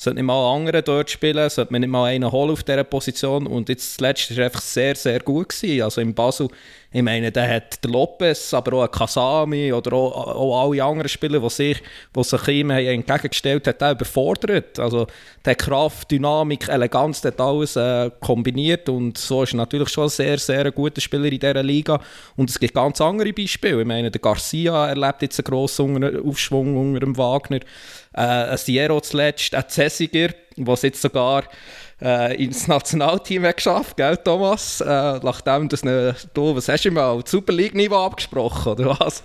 [0.00, 3.46] sollte nicht mal andere dort spielen, sollte man nicht mal einen holen auf dieser Position.
[3.46, 5.50] Und jetzt zuletzt war er einfach sehr, sehr gut.
[5.50, 5.82] Gewesen.
[5.82, 6.48] Also in Basel,
[6.92, 11.38] ich meine, der hat der Lopez, aber auch Kasami oder auch, auch alle anderen Spieler,
[11.38, 11.82] die sich,
[12.16, 14.76] die sich ihm entgegengestellt haben, hat überfordert.
[14.80, 15.06] Also
[15.44, 20.10] der Kraft, Dynamik, Eleganz, hat alles äh, kombiniert und so ist er natürlich schon ein
[20.10, 22.00] sehr, sehr guter Spieler in dieser Liga.
[22.36, 23.82] Und es gibt ganz andere Beispiele.
[23.82, 27.60] Ich meine, der Garcia erlebt jetzt einen grossen Aufschwung unter dem Wagner
[28.14, 31.44] äh, ein Sierra zuletzt, ein Cessiger, was jetzt sogar
[32.02, 34.80] äh, ins Nationalteam hat geschafft, gell, Thomas?
[34.80, 39.22] Äh, nachdem das ne, du, was hast du mal, Super League-Niveau abgesprochen, oder was?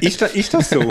[0.00, 0.80] ist, das, ist das so?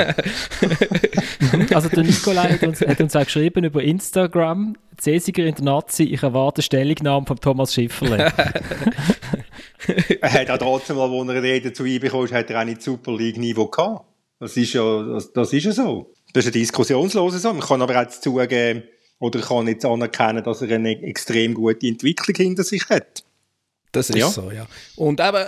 [1.74, 6.04] also der Nikolai hat uns, hat uns auch geschrieben über Instagram, Cäsiger in der Nazi,
[6.04, 8.18] ich erwarte Stellungnahme von Thomas Schifferle.
[10.22, 12.82] er hat auch trotzdem mal, als er Rede zu ihm bekommen hat er auch nicht
[12.82, 14.06] Super League-Niveau gehabt.
[14.40, 16.14] Das ist ja, das, das ist ja so.
[16.34, 17.56] Das ist eine diskussionslose Sache.
[17.56, 18.84] Man kann aber auch zugeben,
[19.20, 23.24] oder kann jetzt anerkennen, dass er eine extrem gute Entwicklung hinter sich hat.
[23.92, 24.30] Das ist ja.
[24.30, 24.68] so, ja.
[24.96, 25.46] Und eben,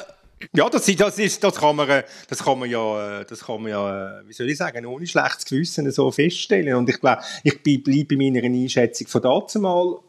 [0.56, 4.22] ja, das, das, ist, das, kann man, das kann man ja, das kann man ja,
[4.26, 6.76] wie soll ich sagen, ohne schlechtes Gewissen so feststellen.
[6.76, 10.00] Und ich glaube, ich bleibe bei meiner Einschätzung von dazu mal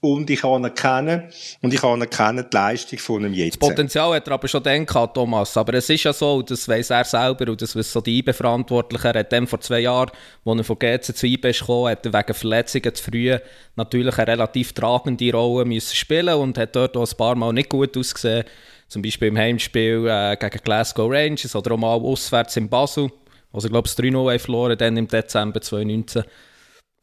[0.00, 1.28] und ich anerkenne
[1.60, 3.60] und ich anerkenne die Leistung von einem jetzt.
[3.60, 5.56] Das Potenzial hat er aber schon dann Thomas.
[5.56, 9.06] Aber es ist ja so, das weiß er selber und das so die IBE-Verantwortlichen.
[9.06, 10.10] Er hat dann vor zwei Jahren,
[10.44, 13.36] als er von GC zu IBE gekommen, hat er wegen Verletzungen zu früh
[13.74, 17.68] natürlich eine relativ tragende Rolle müssen spielen und hat dort auch ein paar Mal nicht
[17.68, 18.44] gut ausgesehen.
[18.86, 23.10] Zum Beispiel im Heimspiel äh, gegen Glasgow Rangers oder auch mal auswärts in Basel,
[23.52, 26.24] wo sie, glaube ich, 3-0 verloren dann im Dezember 2019.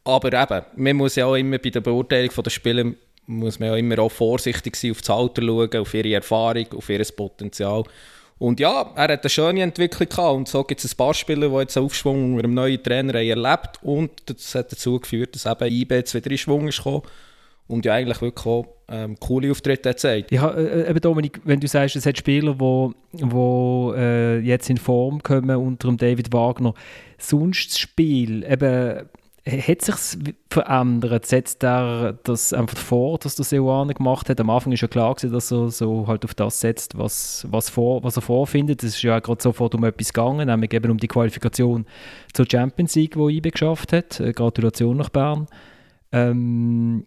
[0.05, 2.85] Aber eben, man muss ja auch immer bei der Beurteilung der Spieler
[3.27, 6.89] muss man ja immer auch vorsichtig sein, auf das Alter schauen, auf ihre Erfahrung, auf
[6.89, 7.83] ihr Potenzial.
[8.37, 11.49] Und ja, er hat eine schöne Entwicklung gehabt und so gibt es ein paar Spieler,
[11.49, 15.35] die jetzt einen Aufschwung unter einem neuen Trainer haben erlebt und das hat dazu geführt,
[15.35, 17.03] dass eben IB jetzt wieder in Schwung ist gekommen
[17.67, 20.31] und ja eigentlich wirklich auch ähm, coole Auftritte gezeigt.
[20.31, 22.55] Ja, äh, äh, eben Dominik, wenn du sagst, es hat Spieler,
[23.13, 26.73] die äh, jetzt in Form kommen unter dem David Wagner,
[27.17, 29.07] sonst das Spiel, eben
[29.47, 29.95] hat sich
[30.49, 31.25] verändert?
[31.25, 34.39] Setzt er das einfach vor, dass der Seoane gemacht hat?
[34.39, 37.69] Am Anfang ist ja klar gewesen, dass er so halt auf das setzt, was, was,
[37.69, 38.83] vor, was er vorfindet.
[38.83, 41.85] Es ist ja gerade sofort um etwas gegangen, nämlich eben um die Qualifikation
[42.33, 44.19] zur Champions League, die IBE geschafft hat.
[44.19, 45.45] Äh, Gratulation nach Bern.
[46.11, 47.05] Ähm,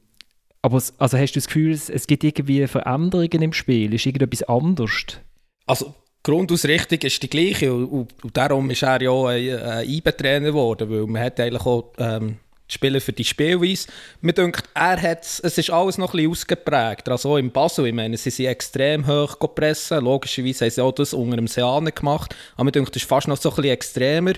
[0.63, 3.95] aber also hast du das Gefühl, es, es gibt irgendwie Veränderungen im Spiel?
[3.95, 5.21] Ist irgendetwas anders?
[5.67, 5.95] Also
[6.31, 11.07] Grundausrichtung ist die gleiche und, und, darum ist er ja ein, ein IBE-Trainer geworden, weil
[11.07, 12.37] man hat eigentlich auch ähm,
[12.69, 13.89] die Spieler für die Spielweise.
[14.21, 17.09] Mir denkt, er hat es ist alles noch ein bisschen ausgeprägt.
[17.09, 20.05] Also im Basel, ich meine, sie sind extrem hoch gepressen.
[20.05, 22.37] Logischerweise haben sie auch das unter dem Seane gemacht.
[22.57, 24.33] Aber mir denkt, das ist fast noch so ein bisschen extremer.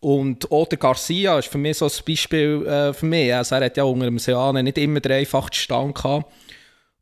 [0.00, 3.34] Und auch der Garcia ist für mich so ein Beispiel äh, für mich.
[3.34, 6.30] Also er hat ja unter dem Seane nicht immer den einfachsten Stand gehabt.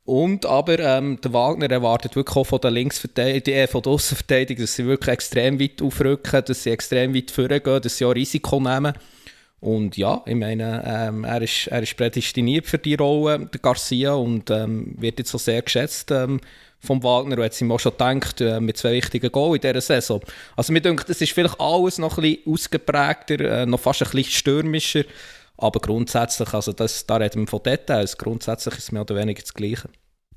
[0.05, 4.65] Und aber ähm, der Wagner erwartet wirklich auch von der Linksverteidigung, äh, von der Außenverteidigung,
[4.65, 8.59] dass sie wirklich extrem weit aufrücken, dass sie extrem weit vorgehen, dass sie auch Risiko
[8.59, 8.95] nehmen.
[9.61, 14.15] Und ja, ich meine, ähm, er, ist, er ist prädestiniert für die Rolle, der Garcia,
[14.15, 16.41] und ähm, wird jetzt so sehr geschätzt ähm,
[16.81, 17.37] vom Wagner.
[17.39, 20.21] Und hat sich auch schon gedacht, äh, mit zwei wichtigen Goals in dieser Saison.
[20.57, 24.11] Also mir denkt, das ist vielleicht alles noch ein bisschen ausgeprägter, äh, noch fast ein
[24.11, 25.05] bisschen stürmischer.
[25.57, 29.43] Aber grundsätzlich, also das, da reden wir von Details, grundsätzlich ist es mehr oder weniger
[29.43, 29.89] das Gleiche.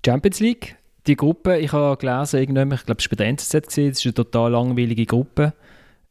[0.06, 3.78] Champions League, die Gruppe, ich habe gelesen, ich glaube, es war bei der NZZ, es
[3.78, 5.54] ist eine total langweilige Gruppe.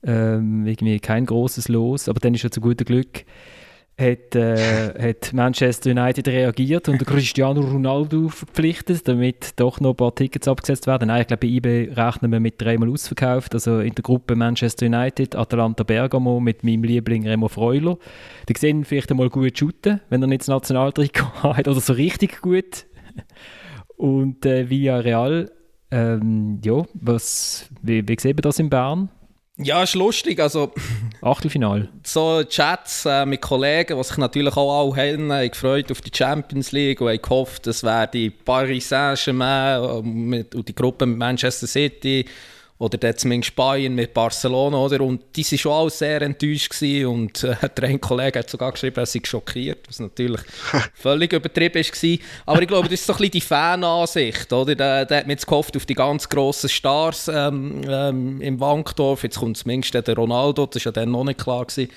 [0.02, 3.24] Ähm, irgendwie kein großes Los, aber dann ist ja zu gutem Glück
[3.96, 10.14] hat, äh, hat Manchester United reagiert und Cristiano Ronaldo verpflichtet, damit doch noch ein paar
[10.14, 11.08] Tickets abgesetzt werden.
[11.08, 13.54] Nein, ich glaube, bei eBay rechnen wir mit dreimal ausverkauft.
[13.54, 17.96] Also in der Gruppe Manchester United, Atalanta Bergamo mit meinem Liebling Remo Freuler.
[18.48, 22.42] Die sehen vielleicht einmal gut shooten, wenn er nicht das Nationaltrikot hat oder so richtig
[22.42, 22.86] gut.
[23.96, 25.52] Und äh, Villarreal,
[25.92, 29.08] ähm, ja, was, wie, wie sehen wir das in Bern?
[29.56, 30.40] Ja, ist lustig.
[30.40, 30.72] Also,
[31.22, 31.88] Achtelfinal.
[32.02, 36.10] So Chats äh, mit Kollegen, die sich natürlich auch alle haben, haben gefreut auf die
[36.12, 41.18] Champions League und haben gehofft, es wäre die Paris Saint-Germain äh, und die Gruppe mit
[41.18, 42.24] Manchester City
[42.78, 45.00] oder dann zumindest Bayern mit Barcelona, oder?
[45.00, 47.06] Und die waren schon alle sehr enttäuscht gewesen.
[47.06, 50.40] und äh, der ein Kollege hat sogar geschrieben, er sei schockiert, was natürlich
[50.94, 52.18] völlig übertrieben war.
[52.46, 54.74] Aber ich glaube, das ist so ein bisschen die Fanansicht, oder?
[54.74, 59.22] Da, da hat man jetzt gehofft auf die ganz grossen Stars ähm, ähm, im Wankdorf,
[59.22, 61.90] jetzt kommt zumindest der Ronaldo, das war ja dann noch nicht klar gewesen.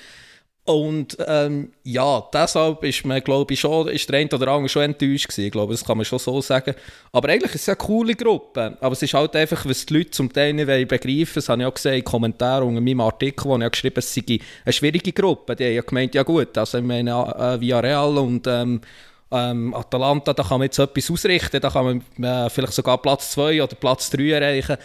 [0.68, 4.82] Und ähm, ja, deshalb ist man, glaube ich, schon, ist der eine oder andere schon
[4.82, 5.46] enttäuscht gewesen.
[5.46, 6.74] Ich glaube, das kann man schon so sagen.
[7.10, 8.76] Aber eigentlich ist es eine coole Gruppe.
[8.78, 11.66] Aber es ist halt einfach, was die Leute zum Teil nicht begreifen Das habe ich
[11.66, 15.10] auch gesehen in Kommentaren unter meinem Artikel, wo ich geschrieben habe, es sei eine schwierige
[15.10, 15.56] Gruppe.
[15.56, 18.82] Die haben ja gemeint, ja gut, also ich meine, äh, Villarreal und ähm,
[19.30, 23.30] ähm, Atalanta, da kann man jetzt etwas ausrichten, da kann man äh, vielleicht sogar Platz
[23.30, 24.76] 2 oder Platz 3 erreichen.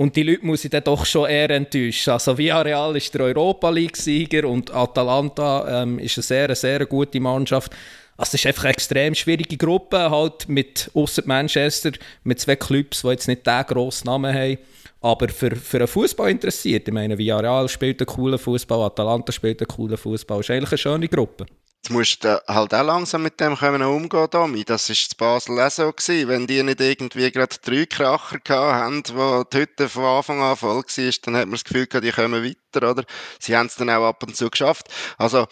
[0.00, 2.14] Und die Leute muss ich dann doch schon eher enttäuschen.
[2.14, 7.70] Also Villarreal ist der Europa League-Sieger und Atalanta ähm, ist eine sehr, sehr gute Mannschaft.
[8.16, 11.92] Also es ist einfach eine extrem schwierige Gruppe, halt mit außer Manchester,
[12.24, 14.56] mit zwei Clubs, die jetzt nicht den grossen Namen haben.
[15.02, 19.60] Aber für, für einen Fußball interessiert, ich meine, Villarreal spielt einen coolen Fußball, Atalanta spielt
[19.60, 20.40] einen coolen Fußball.
[20.40, 21.44] ist eigentlich eine schöne Gruppe.
[21.82, 24.64] Jetzt musst du halt auch langsam mit dem können umgehen, Domi.
[24.66, 25.90] Das war in Basel auch so.
[25.90, 26.28] Gewesen.
[26.28, 30.82] Wenn die nicht irgendwie gerade drei Kracher haben, wo die Hütte von Anfang an voll
[30.82, 33.04] war, dann hat man das Gefühl gehabt, die kommen weiter, oder?
[33.38, 34.88] Sie haben es dann auch ab und zu geschafft.
[35.16, 35.46] Also,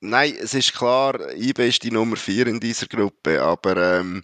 [0.00, 4.22] nein, es ist klar, IB ist die Nummer vier in dieser Gruppe, aber ähm,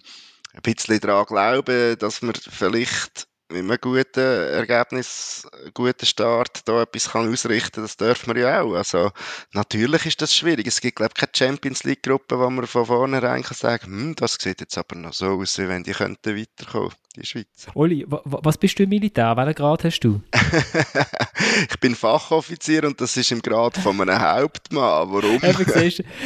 [0.53, 6.81] ein bisschen daran glauben, dass man vielleicht mit einem guten Ergebnis, einem guten Start da
[6.81, 8.73] etwas kann ausrichten kann, das dürfen wir ja auch.
[8.73, 9.11] Also,
[9.53, 10.67] natürlich ist das schwierig.
[10.67, 14.37] Es gibt, glaube ich, keine Champions League-Gruppe, wo man von vornherein kann sagen hm, das
[14.39, 17.67] sieht jetzt aber noch so aus, wie wenn die könnten weiterkommen, die Schweiz.
[17.73, 19.35] Oli, was bist du im Militär?
[19.35, 20.21] Welchen Grad hast du?
[21.69, 25.11] ich bin Fachoffizier und das ist im Grad von einem Hauptmann.
[25.11, 25.39] Warum?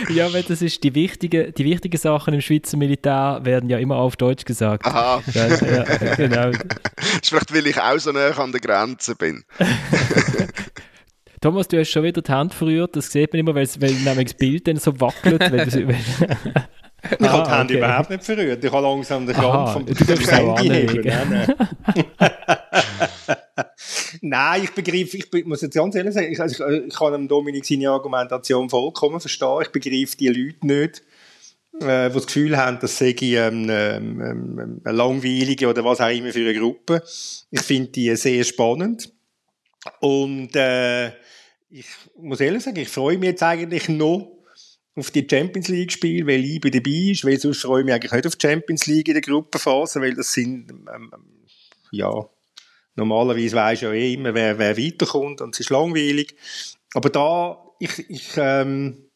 [0.10, 3.96] Ja, weil das ist die wichtigen, die wichtigen Sachen im Schweizer Militär werden ja immer
[3.96, 4.86] auf Deutsch gesagt.
[4.86, 5.22] Aha.
[5.34, 6.52] Ja, ja, genau.
[7.16, 9.44] Das ist vielleicht, weil ich auch so nah an der Grenze bin.
[11.42, 12.96] Thomas, du hast schon wieder die Hand verrührt.
[12.96, 15.40] Das sieht man immer, weil, weil nämlich das Bild dann so wackelt.
[15.40, 15.98] Wenn du, wenn
[17.12, 17.78] ich ah, habe die Hand okay.
[17.78, 18.64] überhaupt nicht verrührt.
[18.64, 21.12] Ich habe langsam den Krampf vom Handy.
[24.22, 27.66] Nein, ich begreife, ich muss jetzt ganz ehrlich sagen, ich, also ich, ich kann Dominik
[27.66, 29.60] seine Argumentation vollkommen verstehen.
[29.62, 31.04] Ich begreife die Leute nicht,
[31.82, 36.10] äh, die das Gefühl haben, das sei ähm, ähm, ähm, eine langweilige oder was auch
[36.10, 37.04] immer für eine Gruppe.
[37.52, 39.12] Ich finde die sehr spannend.
[40.00, 41.10] Und äh,
[41.70, 44.32] ich muss ehrlich sagen, ich freue mich jetzt eigentlich noch
[44.96, 48.12] auf die Champions League Spiele, weil ich dabei ist, weil sonst freue ich mich eigentlich
[48.14, 51.12] nicht auf die Champions League in der Gruppenphase, weil das sind, ähm,
[51.92, 52.30] ja,
[52.96, 56.36] normalerweise weisst ja eh immer, wer, wer weiterkommt und es ist langweilig.
[56.94, 59.10] Aber da, ich, ich, ähm,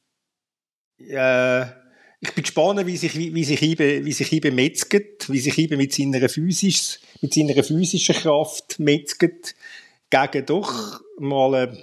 [0.98, 1.66] äh,
[2.22, 5.58] ich bin gespannt, wie sich, wie, wie sich Ibe, wie sich Ibe metzget, wie sich
[5.58, 9.56] Ibe mit seiner physisch, mit seiner physischen Kraft metzget,
[10.10, 11.78] gegen doch mal, äh,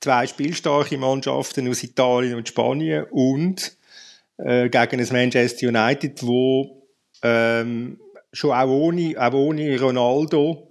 [0.00, 3.76] zwei spielstarke Mannschaften aus Italien und Spanien und
[4.38, 6.88] äh, gegen ein Manchester United, wo
[7.22, 8.00] ähm,
[8.32, 10.70] schon auch ohne, auch ohne Ronaldo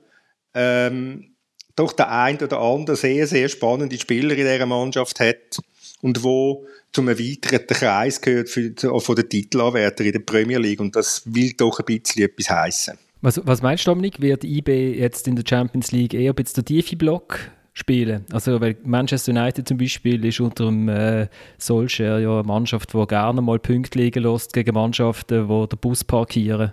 [0.54, 1.36] ähm,
[1.76, 5.62] doch der ein oder andere sehr, sehr spannende Spieler in dieser Mannschaft hat
[6.02, 10.96] und wo zum erweiterten Kreis gehört für, von den Titelanwärter in der Premier League und
[10.96, 12.98] das will doch ein bisschen etwas heißen.
[13.22, 14.20] Was, was meinst du, Dominik?
[14.20, 17.40] Wird IB jetzt in der Champions League eher ein bisschen der tiefe Block
[17.74, 18.26] spielen.
[18.32, 23.08] Also weil Manchester United zum Beispiel ist unter dem äh, Solskjaer ja eine Mannschaft, die
[23.08, 26.72] gerne mal Punkte liegen lässt gegen Mannschaften, die den Bus parkieren.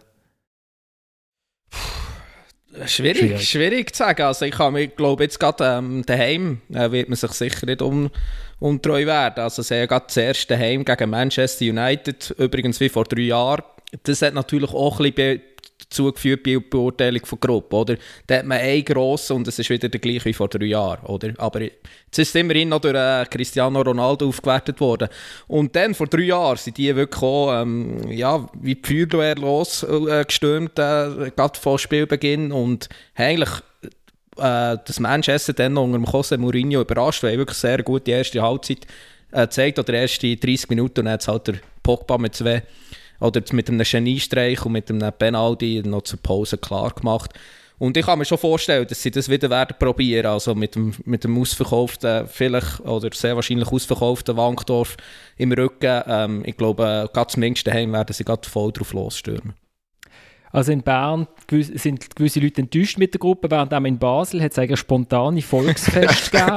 [2.87, 4.23] Schwierig, schwierig, schwierig zu sagen.
[4.23, 4.55] Also ich
[4.97, 8.11] glaube jetzt gerade ähm, daheim äh, wird man sich sicher nicht um,
[8.61, 9.43] untreu werden.
[9.43, 13.63] Also sie haben gerade das erste daheim gegen Manchester United, übrigens wie vor drei Jahren.
[14.03, 15.41] Das hat natürlich auch ein bisschen
[15.89, 17.97] dazu geführt bei der Beurteilung von Gruppe, oder?
[18.27, 21.05] Da hat man einen grossen und es ist wieder der gleiche wie vor drei Jahren,
[21.07, 21.33] oder?
[21.39, 25.09] Aber jetzt ist immerhin noch durch äh, Cristiano Ronaldo aufgewertet worden.
[25.47, 30.79] Und dann, vor drei Jahren, sind die wirklich auch, ähm, ja, wie die Feuerwehr losgestürmt,
[30.79, 33.51] äh, gerade vor Spielbeginn und eigentlich
[34.37, 38.87] äh, das Manchester dann unter dem Jose Mourinho überrascht, weil wirklich sehr gute erste Halbzeit
[39.33, 42.63] äh, gezeigt, oder die 30 Minuten, und dann hat es halt der Pogba mit zwei,
[43.21, 47.33] oder mit einem Geniestreich und mit einem Penalty noch zur Pause klar gemacht.
[47.79, 50.95] Und ich kann mir schon vorstellen, dass sie das wieder werden probieren, also mit dem,
[51.05, 54.97] mit dem ausverkauften, vielleicht oder sehr wahrscheinlich ausverkauften Wankdorf
[55.37, 56.03] im Rücken.
[56.07, 59.55] Ähm, ich glaube, ganz zumindest daheim werden sie gerade voll drauf losstürmen.
[60.51, 64.53] Also in Bern sind gewisse Leute enttäuscht mit der Gruppe, während auch in Basel hat
[64.53, 66.57] es eigentlich spontane Volksfest gegeben.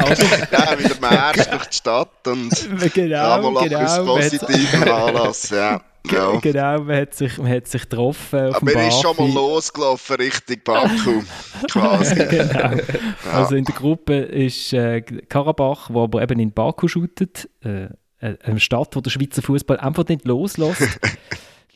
[0.52, 2.50] ja, wieder März durch die Stadt und
[2.94, 5.82] genau, genau, ein positiven Anlass, ja.
[6.10, 6.40] Ja.
[6.40, 8.54] Genau, man hat sich, man hat sich getroffen.
[8.54, 11.22] Aber er ist schon mal losgelaufen Richtung Baku,
[11.72, 12.16] quasi.
[12.16, 12.54] genau.
[12.54, 13.32] Ja.
[13.32, 18.60] Also in der Gruppe ist äh, Karabach, wo aber eben in Baku shootet, äh, eine
[18.60, 21.00] Stadt, wo der Schweizer Fußball einfach nicht loslässt.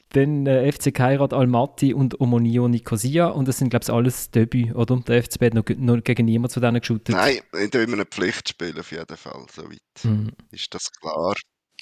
[0.09, 3.27] Dann äh, FC Kairat Almaty und Omonio Nicosia.
[3.27, 4.97] Und das sind, glaube ich, alles Debüt, oder?
[5.07, 7.15] Der FCB hat noch, noch gegen niemanden von denen geshootet.
[7.15, 9.45] Nein, nicht immer eine Pflicht spielen, auf jeden Fall.
[9.53, 10.31] Soweit mhm.
[10.51, 11.35] ist das klar.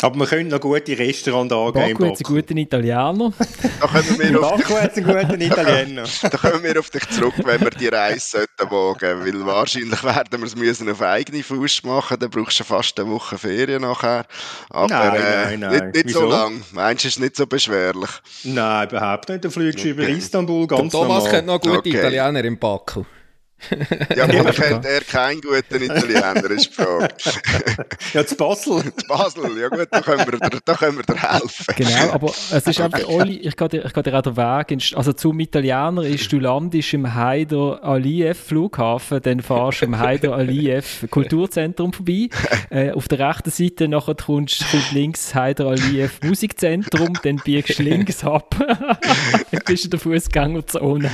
[0.04, 1.94] Aber wir können noch gute Restaurants angeben.
[1.94, 3.32] Baku hat einen guten Italiener.
[3.80, 6.04] Da können wir auf Baku hat einen guten Italiener.
[6.24, 9.26] da kommen wir auf dich zurück, wenn wir die Reise sollten wagen.
[9.26, 12.18] Weil wahrscheinlich werden wir es müssen auf eigene Faust machen.
[12.20, 14.26] Dann brauchst du fast eine Woche Ferien nachher.
[14.70, 15.92] Aber nein, äh, nein, nein.
[15.92, 16.62] nicht, nicht so lang.
[16.74, 18.10] Meinst du, es ist nicht so beschwerlich?
[18.44, 19.46] Nein, überhaupt nicht.
[19.46, 19.92] Du fliegst okay.
[19.92, 21.32] über Istanbul ganz Der Thomas normal.
[21.32, 21.90] kennt noch gute Okay.
[21.98, 23.06] Italiener im Baku.
[24.16, 27.08] Ja, aber kennt er keinen guten Italiener, ist die Frage.
[28.14, 28.84] Ja, zu Basel.
[28.98, 31.66] Zu Basel, ja gut, da können wir, dir- da können wir dir helfen.
[31.76, 34.96] Genau, aber es ist einfach, Oli, ich gehe dir, ich gehe dir auch den Weg,
[34.96, 40.34] also zum Italiener ist, du landest im Haider Aliyev Flughafen, dann fahrst du im Haider
[40.36, 42.30] Aliyev Kulturzentrum vorbei,
[42.70, 47.84] äh, auf der rechten Seite nachher kommst, kommt links Haider Aliyev Musikzentrum, dann biegst du
[47.84, 51.10] links ab, dann bist du in der Fußgängerzone.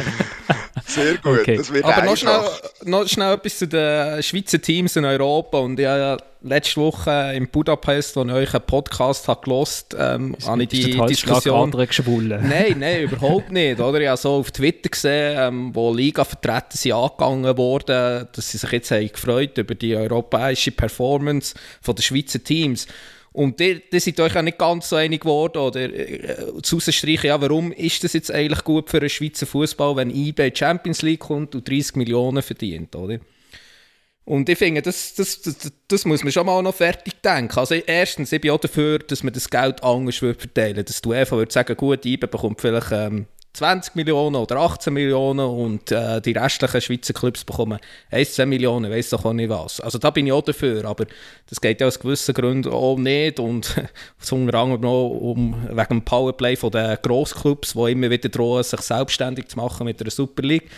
[0.90, 1.58] Sehr gut, Okay.
[1.58, 2.42] das wird Aber noch schnell,
[2.86, 5.60] noch schnell etwas zu den Schweizer Teams in Europa.
[5.60, 9.96] Und ich habe ja letzte Woche in Budapest, wo ich euch einen Podcast habe gelost,
[9.98, 11.62] ähm, habe ich die Diskussion...
[11.64, 12.42] andere geschwollen.
[12.50, 13.80] Nein, nein, überhaupt nicht.
[13.80, 14.02] Oder?
[14.02, 18.72] Ich habe so auf Twitter gesehen, ähm, wo Liga-Vertreter sind angegangen worden, dass sie sich
[18.72, 22.88] jetzt haben gefreut über die europäische Performance von der Schweizer Teams.
[23.32, 25.60] Und die, die sind euch auch nicht ganz so einig geworden.
[25.60, 29.96] Oder äh, zu rausstreichen, ja, warum ist das jetzt eigentlich gut für den Schweizer Fußball,
[29.96, 33.20] wenn die Champions League kommt und 30 Millionen verdient, oder?
[34.26, 37.58] Und ich finde, das, das, das, das muss man schon mal noch fertig denken.
[37.58, 40.84] Also erstens, ich bin auch dafür, dass man das Geld anders verteilen würde.
[40.84, 45.92] Dass du einfach sagen, gut, IBE bekommt vielleicht ähm, 20 Millionen oder 18 Millionen und
[45.92, 47.80] äh, die restlichen Schweizer Clubs bekommen
[48.12, 49.82] 1, 2 Millionen, weiss doch auch nicht was.
[49.82, 51.06] Also da bin ich auch dafür, aber
[51.50, 53.76] das geht ja aus gewissen Gründen auch nicht und
[54.32, 58.82] unter anderem noch um, wegen dem Powerplay von den Grossclubs, die immer wieder drohen, sich
[58.82, 60.70] selbstständig zu machen mit der Super League.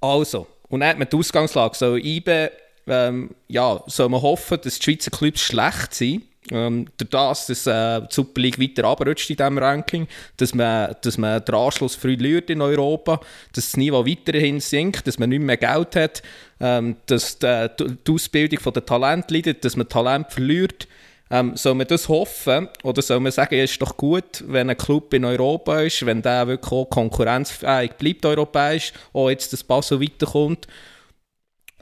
[0.00, 1.76] Also, und dann hat man die Ausgangslage.
[1.76, 2.50] So, IBE,
[2.86, 6.24] ähm, ja, soll man hoffen, dass die Schweizer Clubs schlecht sind.
[6.50, 10.96] Ähm, durch das, dass äh, die Super League weiter abrutscht in diesem Ranking, dass man,
[11.02, 13.20] dass man den Anschluss früh verliert in Europa,
[13.52, 16.22] dass das Niveau weiterhin sinkt, dass man nicht mehr Geld hat,
[16.58, 20.88] ähm, dass die, die Ausbildung der Talent leidet, dass man Talent verliert.
[21.32, 24.76] Ähm, soll man das hoffen oder soll man sagen, ja, ist doch gut, wenn ein
[24.76, 30.00] Club in Europa ist, wenn der wirklich auch konkurrenzfähig bleibt europäisch, auch jetzt das Basel
[30.00, 30.66] weiterkommt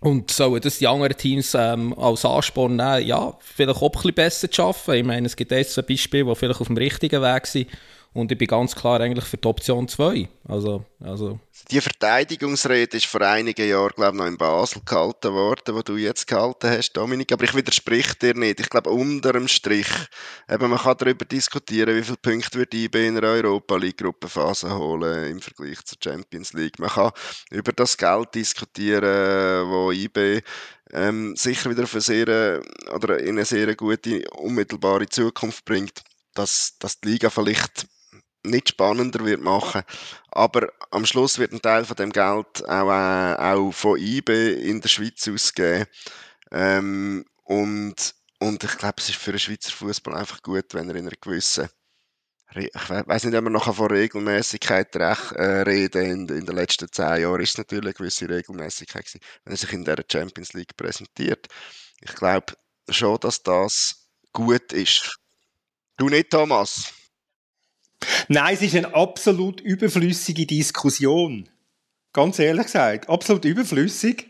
[0.01, 4.15] und sollen das die anderen Teams ähm, als Ansporn nehmen, ja, vielleicht auch ein bisschen
[4.15, 4.93] besser zu arbeiten.
[5.01, 7.69] Ich meine, es gibt jetzt ein Beispiel, die vielleicht auf dem richtigen Weg sind
[8.19, 10.29] und ich bin ganz klar eigentlich für die Option 2.
[10.49, 11.39] Also, also
[11.71, 15.97] Die Verteidigungsrede ist vor einigen Jahren, glaube ich, noch in Basel gehalten worden, wo du
[15.97, 17.33] jetzt gehalten hast, Dominik.
[17.33, 18.59] Aber ich widersprich dir nicht.
[18.59, 19.89] Ich glaube, unter dem Strich,
[20.51, 24.77] eben, man kann darüber diskutieren, wie viele Punkte wird IB in einer Europa League Gruppenphase
[24.77, 26.79] holen im Vergleich zur Champions League.
[26.79, 27.13] Man kann
[27.51, 30.43] über das Geld diskutieren, wo IB
[30.93, 36.03] ähm, sicher wieder auf eine sehr, oder in eine sehr gute, unmittelbare Zukunft bringt,
[36.35, 37.87] dass, dass die Liga vielleicht
[38.51, 39.83] nicht spannender wird machen.
[40.31, 44.81] Aber am Schluss wird ein Teil von dem Geld auch, äh, auch von IB in
[44.81, 45.87] der Schweiz ausgegeben.
[46.51, 50.97] Ähm, und, und ich glaube, es ist für den Schweizer Fußball einfach gut, wenn er
[50.97, 51.69] in einer gewissen
[52.55, 56.03] ich weiß nicht, ob man nachher von Regelmäßigkeit äh, reden.
[56.03, 59.73] In, in den letzten zehn Jahren ist natürlich eine gewisse Regelmäßigkeit gewesen, wenn er sich
[59.73, 61.47] in der Champions League präsentiert.
[62.01, 62.55] Ich glaube
[62.89, 65.19] schon, dass das gut ist.
[65.99, 66.95] Du nicht, Thomas?
[68.29, 71.49] Nein, es ist eine absolut überflüssige Diskussion.
[72.13, 74.29] Ganz ehrlich gesagt, absolut überflüssig.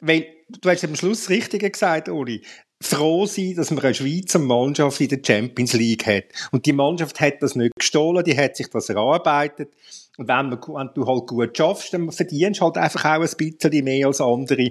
[0.00, 2.42] Wenn, du hast am Schluss das Richtige gesagt, Uli.
[2.80, 6.24] Froh sein, dass man eine Schweizer Mannschaft in der Champions League hat.
[6.52, 9.72] Und die Mannschaft hat das nicht gestohlen, die hat sich das erarbeitet.
[10.16, 13.36] Und wenn, man, wenn du halt gut schaffst, dann verdienst du halt einfach auch ein
[13.36, 14.70] bisschen mehr als andere.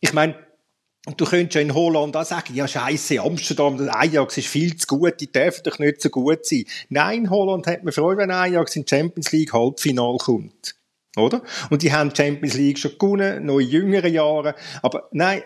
[0.00, 0.36] Ich meine,
[1.06, 4.86] Und du könntest ja in Holland auch sagen, ja scheiße, Amsterdam, Ajax ist viel zu
[4.86, 6.64] gut, die dürfen doch nicht so gut sein.
[6.88, 10.74] Nein, Holland hat man Freude, wenn Ajax in die Champions League Halbfinale kommt.
[11.16, 11.42] Oder?
[11.68, 14.54] Und die haben die Champions League schon gewonnen, noch in jüngeren Jahren.
[14.82, 15.42] Aber nein,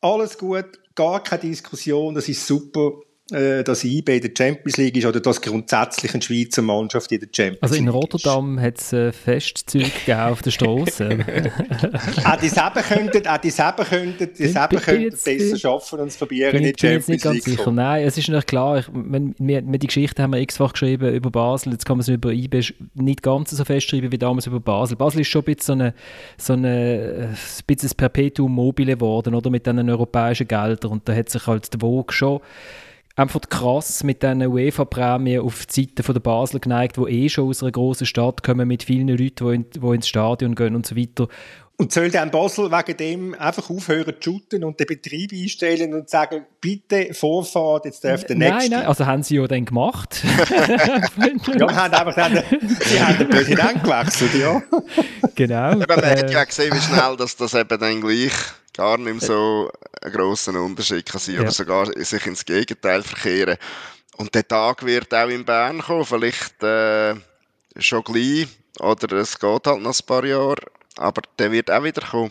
[0.00, 0.66] alles gut,
[0.96, 2.94] gar keine Diskussion, das ist super
[3.30, 7.28] dass IB in der Champions League ist oder dass grundsätzlich eine Schweizer Mannschaft in der
[7.32, 11.08] Champions League Also in Rotterdam hat es äh, Festzüge auf der Straße.
[12.24, 16.16] auch die selber könnten, auch die selber könnten, die selber könnten besser schaffen und es
[16.16, 17.16] probieren in die Champions League.
[17.16, 17.72] Ich bin nicht ganz sicher.
[17.72, 21.30] Nein, es ist natürlich klar, ich, wir, wir, die Geschichte haben wir x-fach geschrieben über
[21.30, 22.60] Basel, jetzt kann man es über IB
[22.94, 24.96] nicht ganz so festschreiben wie damals über Basel.
[24.96, 25.94] Basel ist schon ein bisschen so eine,
[26.36, 31.28] so eine ein bisschen Perpetuum mobile geworden, oder, mit diesen europäischen Geldern und da hat
[31.28, 32.40] sich halt der Vogue schon
[33.16, 37.48] einfach krass mit diesen UEFA-Prämien auf die Seite von der Basel geneigt, wo eh schon
[37.48, 40.86] aus einer grossen Stadt kommen mit vielen Leuten, die, in, die ins Stadion gehen und
[40.86, 41.28] so weiter.
[41.80, 46.10] Und soll dann Basel wegen dem einfach aufhören zu shooten und den Betrieb einstellen und
[46.10, 48.54] sagen, bitte Vorfahrt, jetzt darf der Nächste...
[48.54, 50.22] Nein, nein, also haben sie ja dann gemacht.
[51.58, 52.44] ja, haben einfach dann,
[52.80, 54.62] sie haben den Präsident gewechselt, ja.
[55.34, 55.70] Genau.
[55.70, 58.32] Aber man äh, hat ja gesehen, wie schnell dass das eben dann gleich
[58.74, 59.70] gar nicht mehr so
[60.02, 61.40] einen grossen Unterschied kann sein ja.
[61.42, 63.56] oder sogar sich ins Gegenteil verkehren.
[64.16, 67.14] Und der Tag wird auch in Bern kommen, vielleicht äh,
[67.78, 68.48] schon gleich
[68.78, 70.56] oder es geht halt noch ein paar Jahre,
[70.96, 72.30] aber der wird auch wieder kommen.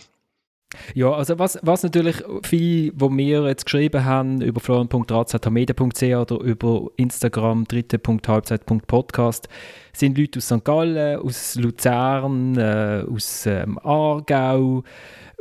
[0.93, 6.91] Ja, also was, was natürlich viele, die wir jetzt geschrieben haben, über florian.razmedia.ch oder über
[6.95, 9.49] Instagram dritte.halbzeit.podcast,
[9.93, 10.63] sind Leute aus St.
[10.63, 14.83] Gallen, aus Luzern, äh, aus ähm, Aargau,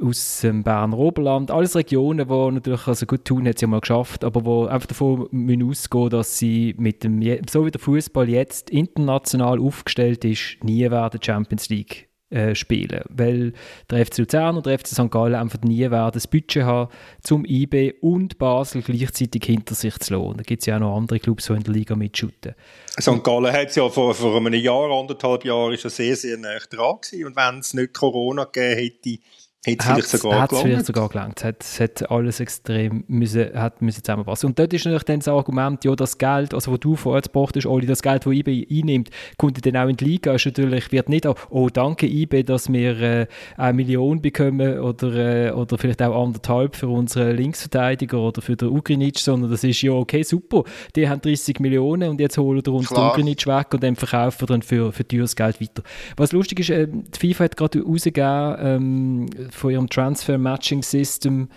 [0.03, 3.81] aus dem Berner Oberland, alles Regionen, die natürlich, also gut tun hat sie ja mal
[3.81, 7.21] geschafft, aber wo einfach davon müssen ausgehen, dass sie mit dem,
[7.51, 13.55] so wie der Fußball jetzt international aufgestellt ist, nie werden Champions League äh, spielen, weil
[13.91, 15.11] der FC Luzern und der FC St.
[15.11, 16.93] Gallen einfach nie werden das Budget haben,
[17.23, 20.37] zum IB und Basel gleichzeitig hinter sich zu lassen.
[20.37, 22.55] Da gibt es ja auch noch andere Clubs, die in der Liga mitschütten.
[23.01, 23.25] St.
[23.25, 26.99] Gallen hat es ja vor, vor einem Jahr, anderthalb Jahren, ja sehr, sehr nah dran
[27.01, 27.27] gewesen.
[27.29, 29.23] Und wenn es nicht Corona gegeben hätte,
[29.67, 30.67] Hätte es vielleicht sogar gelangt?
[30.67, 31.39] vielleicht sogar gelangt.
[31.39, 34.49] Es hat, es hat alles extrem müssen, hat müssen zusammenpassen.
[34.51, 37.57] Und dort ist natürlich dann das Argument, ja, das Geld, also was du vorher gebracht
[37.57, 40.33] hast, Oli, das Geld, das IB einnimmt, kommt dann auch in die Liga.
[40.35, 45.51] Ist natürlich, wird nicht, oh, danke IB, dass wir äh, eine Million bekommen oder, äh,
[45.51, 49.91] oder vielleicht auch anderthalb für unsere Linksverteidiger oder für den Ugrinic, sondern das ist ja,
[49.91, 50.63] okay, super,
[50.95, 53.09] die haben 30 Millionen und jetzt holen wir uns Klar.
[53.09, 55.83] den Ugrinic weg und dann verkaufen wir dann für, für teures Geld weiter.
[56.17, 61.49] Was lustig ist, äh, die FIFA hat gerade rausgegeben, ähm, von ihrem Transfer Matching System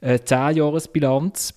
[0.00, 1.54] äh, 10-Jahres-Bilanz.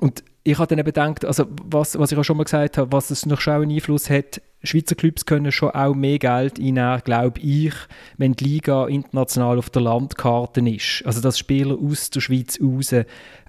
[0.00, 2.92] Und ich habe dann eben gedacht, also was, was ich auch schon mal gesagt habe,
[2.92, 7.00] was es noch schon einen Einfluss hat, Schweizer Clubs können schon auch mehr Geld einnehmen,
[7.04, 7.74] glaube ich,
[8.16, 11.02] wenn die Liga international auf der Landkarte ist.
[11.04, 12.94] Also dass Spieler aus der Schweiz raus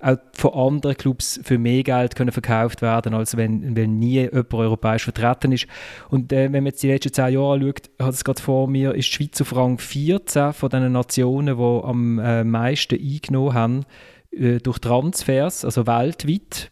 [0.01, 4.53] auch von anderen Clubs für mehr Geld können verkauft werden, als wenn, wenn nie jemand
[4.53, 5.68] europäisch vertreten ist.
[6.09, 8.95] Und äh, wenn man jetzt die letzten zehn Jahre anschaut, hat es gerade vor mir,
[8.95, 13.86] ist die Schweiz auf Rang 14 von den Nationen, die am äh, meisten eingenommen haben
[14.32, 16.70] äh, durch Transfers, also weltweit.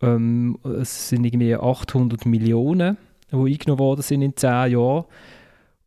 [0.00, 2.96] Ähm, es sind irgendwie 800 Millionen
[3.34, 5.04] die eingenommen worden sind in zehn Jahren.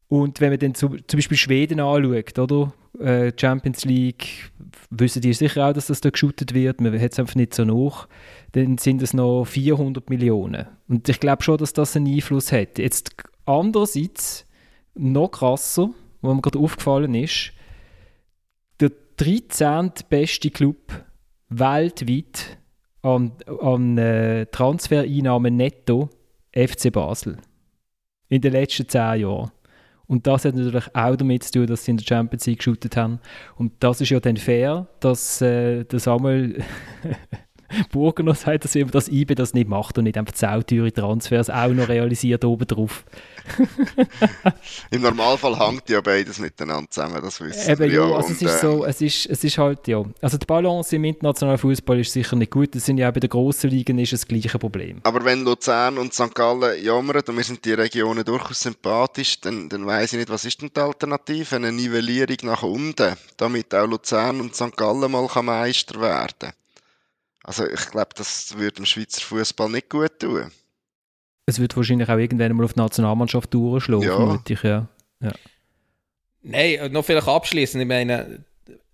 [0.10, 2.74] Und wenn man dann zu, zum Beispiel Schweden anschaut, oder?
[3.00, 4.52] Äh, Champions League,
[4.90, 7.66] wissen die sicher auch, dass das da geschootet wird, man hat es einfach nicht so
[7.66, 8.08] nach,
[8.54, 10.68] dann sind es noch 400 Millionen.
[10.88, 12.80] Und ich glaube schon, dass das einen Einfluss hat.
[12.80, 14.46] Jetzt andererseits,
[14.96, 15.92] noch krasser,
[16.22, 17.52] was mir gerade aufgefallen ist,
[18.80, 19.92] der 13.
[20.10, 21.04] beste Club
[21.50, 22.58] weltweit
[23.02, 26.10] an, an äh, Transfereinnahmen netto
[26.58, 27.38] FC Basel.
[28.30, 29.52] In den letzten zehn Jahren.
[30.08, 32.96] Und das hat natürlich auch damit zu tun, dass sie in der Champions League geshootet
[32.96, 33.20] haben.
[33.56, 36.64] Und das ist ja dann fair, dass äh, der Samuel
[37.92, 41.50] Burger noch sagt, dass, eben das IBE das nicht macht und nicht einfach sauteure Transfers
[41.50, 43.04] auch noch realisiert obendrauf.
[44.92, 47.92] Im Normalfall hängt ja beides miteinander zusammen, das wissen Eben.
[47.92, 50.04] Ja, also es ist so, es ist, es ist halt, ja.
[50.22, 52.76] Also die Balance im internationalen Fußball ist sicher nicht gut.
[52.76, 55.00] Das sind ja auch bei den grossen Ligen ist das gleiche Problem.
[55.04, 56.36] Aber wenn Luzern und St.
[56.36, 60.46] Gallen jammern und wir sind die Regionen durchaus sympathisch, dann, dann weiß ich nicht, was
[60.46, 61.56] ist denn die Alternative?
[61.56, 64.76] Eine Nivellierung nach unten, damit auch Luzern und St.
[64.76, 66.54] Gallen mal Meister werden kann.
[67.48, 70.52] Also ich glaube, das würde dem Schweizer Fußball nicht gut tun.
[71.46, 74.44] Es wird wahrscheinlich auch irgendwann mal auf die Nationalmannschaft durchschlagen, ja.
[74.46, 74.88] ich, ja.
[75.22, 75.32] ja.
[76.44, 77.82] Nein, noch vielleicht abschließend.
[77.82, 78.44] Ich meine,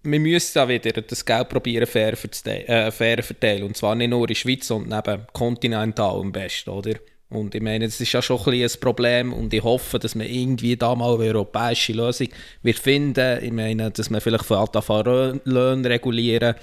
[0.04, 2.14] wir müssen da wieder das Geld probieren fair,
[2.45, 3.64] äh, fair verteilen.
[3.64, 6.93] Und zwar nicht nur in der Schweiz, sondern eben kontinental am besten, oder?
[7.30, 10.14] Und ich meine, das ist ja schon ein, bisschen ein Problem und ich hoffe, dass
[10.14, 12.28] man irgendwie da mal eine europäische Lösung
[12.62, 13.43] wird finden.
[13.43, 16.54] Ich meine, dass man vielleicht von an Löhne regulieren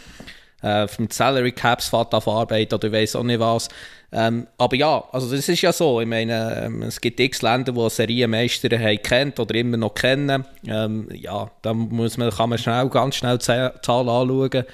[0.63, 3.69] äh, mit Salary Caps fährt auf Arbeit oder ich weiß auch nicht was.
[4.13, 6.01] Ähm, aber ja, also das ist ja so.
[6.01, 10.45] Ich meine, ähm, es gibt x Länder, die Serienmeister haben kennt oder immer noch kennen.
[10.67, 14.65] Ähm, ja, da muss man, kann man schnell, ganz schnell die Zahlen anschauen.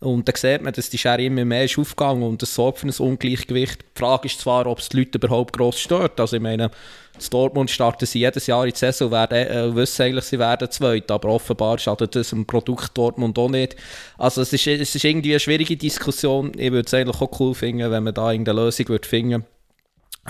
[0.00, 2.86] Und dann sieht man, dass die Schere immer mehr ist aufgegangen und das sorgt für
[2.86, 3.82] ein Ungleichgewicht.
[3.82, 6.18] Die Frage ist zwar, ob es die Leute überhaupt gross stört.
[6.18, 6.70] Also ich meine,
[7.14, 10.70] das Dortmund starten sie jedes Jahr in die Saison, werden, äh, wissen eigentlich, sie werden
[10.70, 13.76] zweit, aber offenbar schadet das dem Produkt Dortmund auch nicht.
[14.16, 16.52] Also es ist, es ist irgendwie eine schwierige Diskussion.
[16.56, 19.44] Ich würde es eigentlich auch cool finden, wenn man da irgendeine Lösung würde finden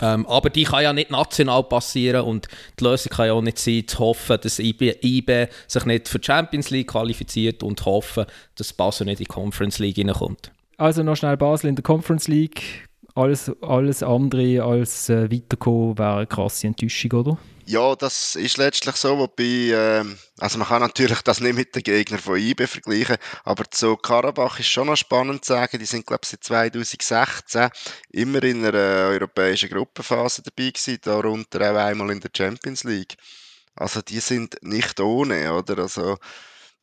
[0.01, 2.49] ähm, aber die kann ja nicht national passieren und
[2.79, 6.19] die Lösung kann ja auch nicht sein, zu hoffen, dass IB, IB sich nicht für
[6.19, 8.27] die Champions League qualifiziert und hoffen,
[8.57, 10.53] dass Basel nicht in die Conference League hineinkommt.
[10.77, 16.17] Also noch schnell Basel in der Conference League alles, alles andere als äh, weiterkommen wäre
[16.17, 17.39] eine krasse Enttäuschung, oder?
[17.67, 20.05] Ja, das ist letztlich so, wobei, äh,
[20.39, 24.59] also man kann natürlich das nicht mit den Gegnern von IB vergleichen, aber zu Karabach
[24.59, 27.69] ist schon noch spannend zu sagen, die sind glaube ich seit 2016
[28.11, 33.17] immer in einer europäischen Gruppenphase dabei gewesen, darunter auch einmal in der Champions League.
[33.77, 35.79] Also die sind nicht ohne, oder?
[35.79, 36.19] Also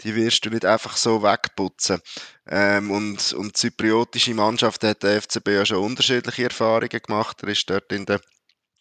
[0.01, 2.01] die wirst du nicht einfach so wegputzen.
[2.47, 7.41] Ähm, und, und die zypriotische Mannschaft hat der FCB ja schon unterschiedliche Erfahrungen gemacht.
[7.43, 8.21] Er ist dort in der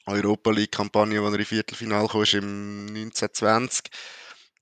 [0.07, 3.91] Europa League-Kampagne, wo er im Viertelfinal kam, im 1920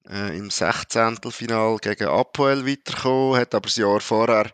[0.09, 1.18] äh, im 16.
[1.30, 4.52] Final gegen Apoel weitergekommen, hat aber das Jahr vorher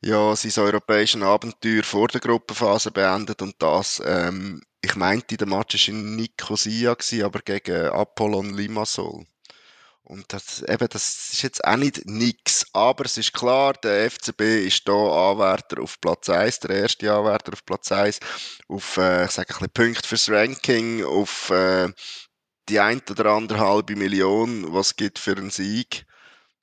[0.00, 5.88] ja sein europäisches Abenteuer vor der Gruppenphase beendet und das, ähm, ich meinte, der Match
[5.88, 9.24] war in Nicosia, aber gegen Apollon Limassol.
[10.12, 12.66] Und das, eben, das ist jetzt auch nicht nix.
[12.74, 17.54] Aber es ist klar, der FCB ist hier Anwärter auf Platz 1, der erste Anwärter
[17.54, 18.20] auf Platz 1,
[18.68, 21.88] auf, äh, ich sage ein bisschen Punkte fürs Ranking, auf äh,
[22.68, 26.04] die ein oder andere halbe Million, was gibt für einen Sieg.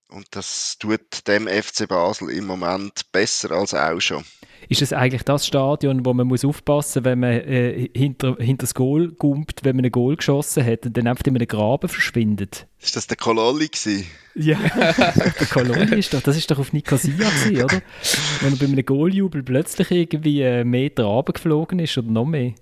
[0.10, 4.24] Und das tut dem FC Basel im Moment besser als auch schon.
[4.68, 8.64] Ist es eigentlich das Stadion, wo man muss aufpassen muss, wenn man äh, hinter, hinter
[8.64, 11.88] das Goal gumpt, wenn man ein Goal geschossen hat und dann einfach in einem Graben
[11.88, 12.68] verschwindet?
[12.80, 14.06] Ist das der Kololli gewesen?
[14.36, 17.82] Ja, der Kololli ist doch, das ist doch auf Nicosia gewesen, oder?
[18.42, 22.54] Wenn er bei einem Goaljubel plötzlich irgendwie einen Meter runtergeflogen ist oder noch mehr.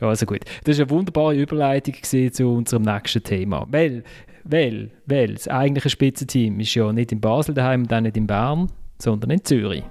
[0.00, 0.40] Ja, also gut.
[0.64, 3.66] Das war eine wunderbare Überleitung zu unserem nächsten Thema.
[3.70, 4.04] Weil,
[4.44, 8.26] weil, weil das eigentliche Spitzenteam ist ja nicht in Basel daheim und auch nicht in
[8.26, 9.84] Bern, sondern in Zürich.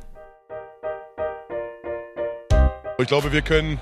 [2.98, 3.80] Ich glaube, wir können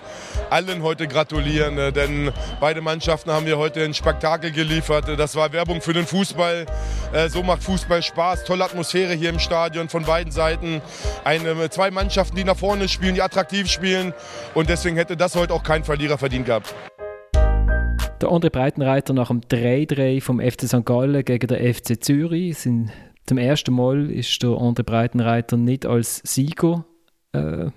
[0.49, 5.05] allen heute gratulieren, äh, denn beide Mannschaften haben wir heute ein Spektakel geliefert.
[5.17, 6.65] Das war Werbung für den Fußball.
[7.13, 8.43] Äh, so macht Fußball Spaß.
[8.43, 10.81] Tolle Atmosphäre hier im Stadion von beiden Seiten.
[11.23, 14.13] Eine, zwei Mannschaften, die nach vorne spielen, die attraktiv spielen.
[14.55, 16.73] Und deswegen hätte das heute auch kein Verlierer verdient gehabt.
[18.19, 20.85] Der André Breitenreiter nach dem 3-3 vom FC St.
[20.85, 22.57] Gallen gegen den FC Zürich.
[22.57, 22.91] Sind
[23.27, 26.85] zum ersten Mal ist der André Breitenreiter nicht als Sieger
[27.33, 27.67] äh,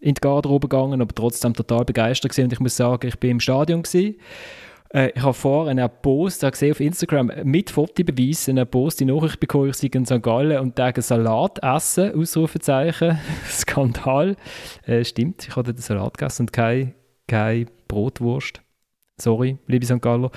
[0.00, 2.44] in die Garderobe gegangen, aber trotzdem total begeistert gewesen.
[2.44, 4.16] Und ich muss sagen, ich bin im Stadion gewesen.
[4.90, 9.40] Äh, ich habe vorher einen Post gesehen auf Instagram mit Fotobeweis, einen Post, die Nachricht
[9.40, 10.22] bekommen, ich sei in St.
[10.22, 13.18] Gallen und tage Salat essen, Ausrufezeichen,
[13.48, 14.36] Skandal.
[14.86, 16.94] Äh, stimmt, ich hatte den Salat gegessen und keine,
[17.26, 18.62] keine Brotwurst.
[19.20, 20.00] Sorry, liebe St.
[20.00, 20.30] Galler.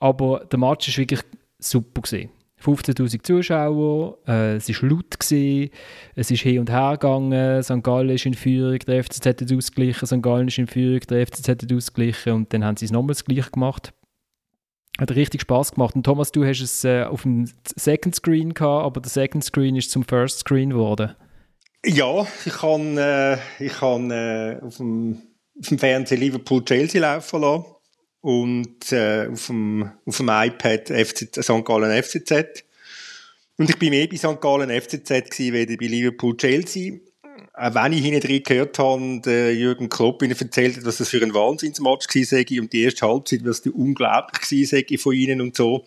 [0.00, 1.22] Aber der Match war wirklich
[1.58, 2.02] super.
[2.02, 2.30] Gewesen.
[2.62, 5.70] 15.000 Zuschauer, äh, es war laut, gewesen,
[6.14, 7.82] es ist hin und her gegangen, St.
[7.82, 10.22] Gallen ist in Führung, der FCZ hat ausgeglichen, St.
[10.22, 13.50] Gallen ist in Führung, der FCZ hat ausgeglichen und dann haben sie es nochmals gleich
[13.52, 13.92] gemacht.
[14.98, 15.94] Hat richtig Spaß gemacht.
[15.94, 19.76] Und Thomas, du hast es äh, auf dem Second Screen gehabt, aber der Second Screen
[19.76, 21.14] ist zum First Screen geworden.
[21.86, 23.38] Ja, ich kann, äh,
[23.78, 25.22] kann äh, auf, dem,
[25.60, 27.64] auf dem Fernseher Liverpool-Chelsea laufen lassen
[28.20, 31.64] und äh, auf, dem, auf dem iPad FC, St.
[31.64, 32.64] Gallen FCZ.
[33.56, 34.40] Und ich bin mehr bei St.
[34.40, 36.98] Gallen FCZ gewesen, wie bei Liverpool Chelsea.
[37.54, 41.08] Auch wenn ich hinten drin gehört habe, der Jürgen Klopp ihnen erzählt hat, was das
[41.08, 45.56] für ein Wahnsinnsmatch war und die erste Halbzeit, was die unglaublich war von ihnen und
[45.56, 45.84] so.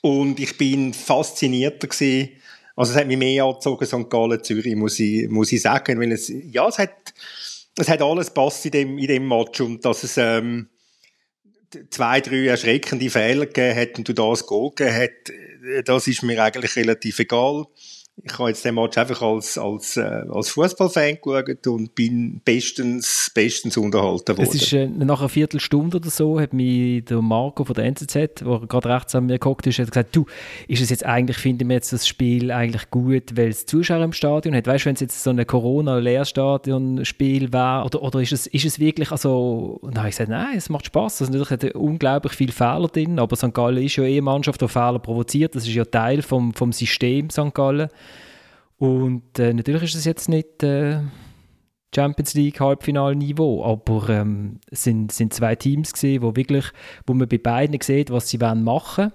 [0.00, 2.30] Und ich bin faszinierter gewesen.
[2.76, 4.08] Also es hat mich mehr angezogen, St.
[4.08, 7.12] Gallen, Zürich, muss ich, muss ich sagen, weil es, ja, es hat,
[7.76, 10.68] es hat alles passt in dem, in dem Match und dass es, ähm,
[11.90, 16.42] zwei, drei erschreckende Fehler gegeben hat und du das Goal gegeben hat, das ist mir
[16.42, 17.66] eigentlich relativ egal.
[18.24, 23.30] Ich habe jetzt den Match einfach als, als, äh, als Fußballfan geschaut und bin bestens,
[23.34, 24.48] bestens unterhalten worden.
[24.48, 28.14] Es ist äh, nach einer Viertelstunde oder so, hat mich der Marco von der NZZ,
[28.14, 30.26] der gerade rechts an mir geguckt ist, hat gesagt, du,
[30.66, 34.12] ist es jetzt eigentlich, finden wir jetzt das Spiel eigentlich gut, weil es Zuschauer im
[34.12, 34.66] Stadion hat?
[34.66, 38.80] Weißt du, wenn es jetzt so ein Corona-Lehrstadion-Spiel wäre, oder, oder ist, es, ist es
[38.80, 41.22] wirklich, also, und dann habe ich gesagt, nein, es macht Spaß.
[41.22, 43.54] Also natürlich hat unglaublich viele Fehler drin, aber St.
[43.54, 45.54] Gallen ist ja eh eine Mannschaft, die Fehler provoziert.
[45.54, 47.54] Das ist ja Teil vom, vom System St.
[47.54, 47.88] Gallen.
[48.78, 51.00] Und äh, natürlich ist es jetzt nicht äh,
[51.94, 56.66] Champions League Halbfinalniveau, aber ähm, es sind, sind zwei Teams gesehen, wo wirklich,
[57.06, 59.12] wo man bei beiden sieht, was sie wollen machen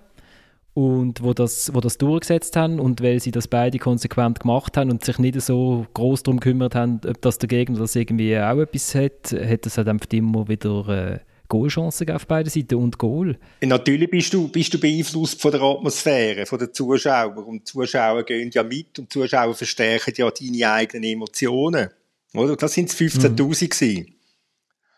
[0.73, 4.89] und wo das, wo das durchgesetzt haben und weil sie das beide konsequent gemacht haben
[4.89, 8.59] und sich nicht so groß darum gekümmert haben, ob das der Gegner das irgendwie auch
[8.59, 11.19] etwas hat, hat es halt einfach immer wieder äh,
[11.53, 13.37] Goalchancen auf beiden Seiten und Goal.
[13.61, 17.37] Natürlich bist du, bist du beeinflusst von der Atmosphäre, von den Zuschauern.
[17.37, 21.89] Und die Zuschauer gehen ja mit und die Zuschauer verstärken ja deine eigenen Emotionen.
[22.33, 22.55] Oder?
[22.55, 24.13] Das sind 15.000 mhm.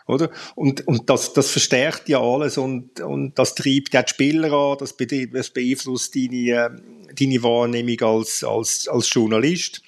[0.08, 0.32] Oder?
[0.56, 4.78] Und, und das, das verstärkt ja alles und, und das treibt ja die Spieler an,
[4.78, 6.82] das, das beeinflusst deine, ähm,
[7.20, 9.82] deine Wahrnehmung als, als, als Journalist.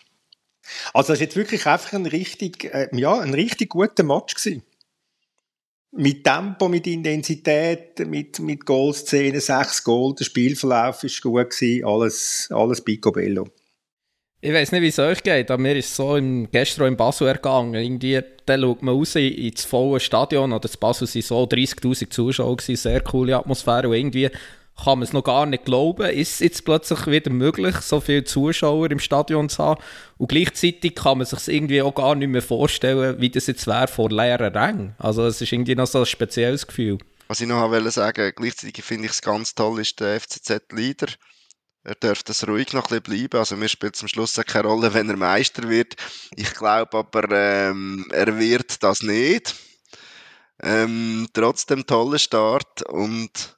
[0.94, 4.64] Also das ist jetzt wirklich einfach ein richtig, äh, ja, ein richtig guter Match gewesen
[5.92, 12.50] mit Tempo, mit Intensität, mit, mit Goalszenen, sechs Goal, der Spielverlauf war gut, gewesen, alles,
[12.52, 13.48] alles picobello.
[14.40, 17.28] Ich weiß nicht, wie es euch geht, aber mir ist so im, gestern im Basel
[17.28, 17.74] ergangen.
[17.74, 22.58] Irgendwie, dann schaut man raus ins volle Stadion, oder das Basel waren so 30'000 Zuschauer,
[22.58, 24.30] gewesen, sehr coole Atmosphäre und irgendwie
[24.84, 28.24] kann man es noch gar nicht glauben, ist es jetzt plötzlich wieder möglich, so viele
[28.24, 29.82] Zuschauer im Stadion zu haben.
[30.18, 33.88] Und gleichzeitig kann man sich irgendwie auch gar nicht mehr vorstellen, wie das jetzt wäre
[33.88, 34.96] vor leeren Rängen.
[35.00, 37.00] Also es ist irgendwie noch so ein spezielles Gefühl.
[37.28, 41.08] Was ich noch wollte sagen, gleichzeitig finde ich es ganz toll, ist der FCZ-Leader.
[41.84, 43.40] Er darf das ruhig noch ein bisschen bleiben.
[43.40, 45.96] Also mir spielt zum Schluss keine Rolle, wenn er Meister wird.
[46.36, 49.56] Ich glaube aber, ähm, er wird das nicht.
[50.62, 53.57] Ähm, trotzdem toller Start und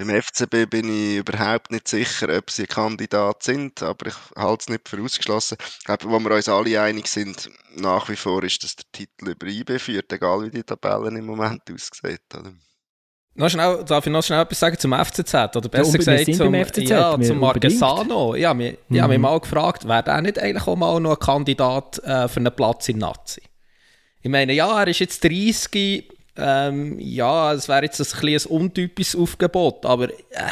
[0.00, 4.68] beim FCB bin ich überhaupt nicht sicher, ob sie Kandidat sind, aber ich halte es
[4.70, 5.58] nicht für ausgeschlossen.
[5.60, 9.30] Ich glaube, wo wir uns alle einig sind, nach wie vor ist, dass der Titel
[9.30, 12.22] über IB führt, egal wie die Tabellen im Moment aussieht.
[12.34, 12.52] Oder?
[13.34, 15.34] Noch schnell, darf ich noch schnell etwas sagen zum FCZ?
[15.56, 18.34] Oder besser ja, gesagt zum, FCZ, ja, zum Marquesano.
[18.34, 18.96] Ich habe mich, mhm.
[18.96, 19.22] ich hab mich mhm.
[19.22, 22.88] mal gefragt, wäre der nicht eigentlich auch mal noch ein Kandidat äh, für einen Platz
[22.88, 23.42] in Nazi?
[24.22, 29.16] Ich meine, ja, er ist jetzt 30, ähm, ja, es wäre jetzt ein, ein untypisches
[29.16, 30.50] Aufgebot, aber äh,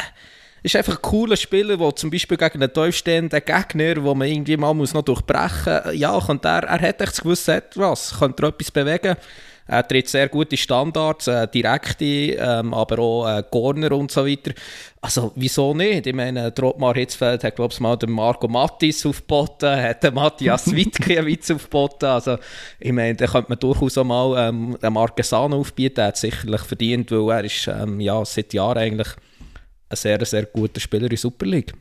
[0.63, 4.57] ist einfach ein cooler Spieler, der zum Beispiel gegen einen tiefstehenden Gegner, wo man irgendwie
[4.57, 9.15] mal noch durchbrechen muss, ja, er, er hat echt gewusst, was, könnte er etwas bewegen.
[9.69, 14.51] Er tritt sehr gute Standards, äh, direkte, ähm, aber auch äh, Corner und so weiter.
[14.99, 16.07] Also, wieso nicht?
[16.07, 20.71] Ich meine, Trotmar Hitzfeld hat, glaube ich, mal den Marco Mattis aufgeboten, hat den Matthias
[20.75, 22.09] Wittkiewicz aufgeboten.
[22.09, 22.37] Also,
[22.79, 25.99] ich meine, da könnte man durchaus auch mal ähm, den Marquesano aufbieten.
[25.99, 29.09] Er hat sicherlich verdient, weil er ist ähm, ja, seit Jahren eigentlich
[29.89, 31.73] ein sehr, sehr guter Spieler in der Super League.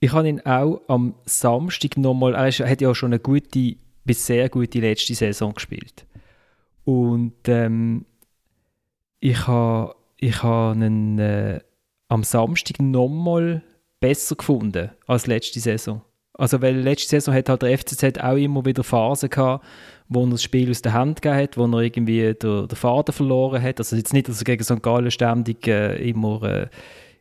[0.00, 4.48] Ich habe ihn auch am Samstag nochmal, er hat ja schon eine gute bis sehr
[4.48, 6.06] gute letzte Saison gespielt.
[6.84, 8.04] Und ähm,
[9.20, 11.60] ich habe ich ha ihn äh,
[12.08, 13.62] am Samstag nochmal
[14.00, 16.02] besser gefunden als letzte Saison.
[16.34, 19.64] Also weil letzte Saison hat halt der FCZ auch immer wieder Phasen gehabt,
[20.08, 23.12] wo er das Spiel aus der Hand gegeben hat, wo er irgendwie den, den Faden
[23.12, 23.78] verloren hat.
[23.78, 24.82] Also jetzt nicht, dass er gegen St.
[24.82, 26.66] Gallen ständig äh, immer äh,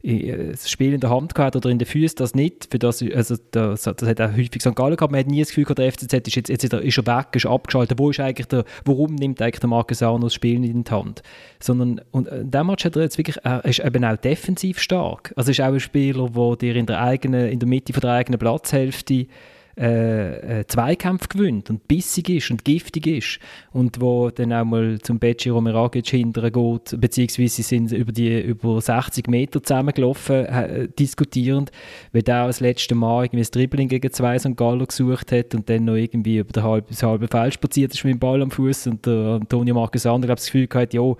[0.05, 2.67] das Spiel in der Hand gehabt oder in den Füßen, das nicht.
[2.69, 4.75] Für das, also das, das hat auch häufig St.
[4.75, 5.11] Gallen gehabt.
[5.11, 7.45] Man hat nie das Gefühl gehabt, der FCZ ist jetzt, jetzt ist er weg, ist
[7.45, 7.97] abgeschaltet.
[7.97, 11.23] Wo ist eigentlich der, warum nimmt eigentlich der Marquesano das Spiel nicht in die Hand?
[11.61, 15.33] Sondern, und in diesem Match hat er jetzt wirklich, er ist eben auch defensiv stark.
[15.37, 18.11] Also ist auch ein Spieler, der dir in der eigenen, in der Mitte von der
[18.11, 19.27] eigenen Platzhälfte
[19.75, 23.39] äh, äh, Zweikämpfe gewinnt und bissig ist und giftig ist
[23.71, 28.39] und wo dann auch mal zum Becci Romeragic hinterher geht, beziehungsweise sie sind über die
[28.39, 31.71] über 60 Meter zusammengelaufen, äh, diskutierend,
[32.11, 34.55] weil der auch das letzte Mal irgendwie das Dribbling gegen zwei St.
[34.55, 38.19] Gallo gesucht hat und dann noch irgendwie über das halbe Feld spaziert ist mit dem
[38.19, 41.15] Ball am Fuß und der Antonio Marquesander hat das Gefühl gehabt, ja,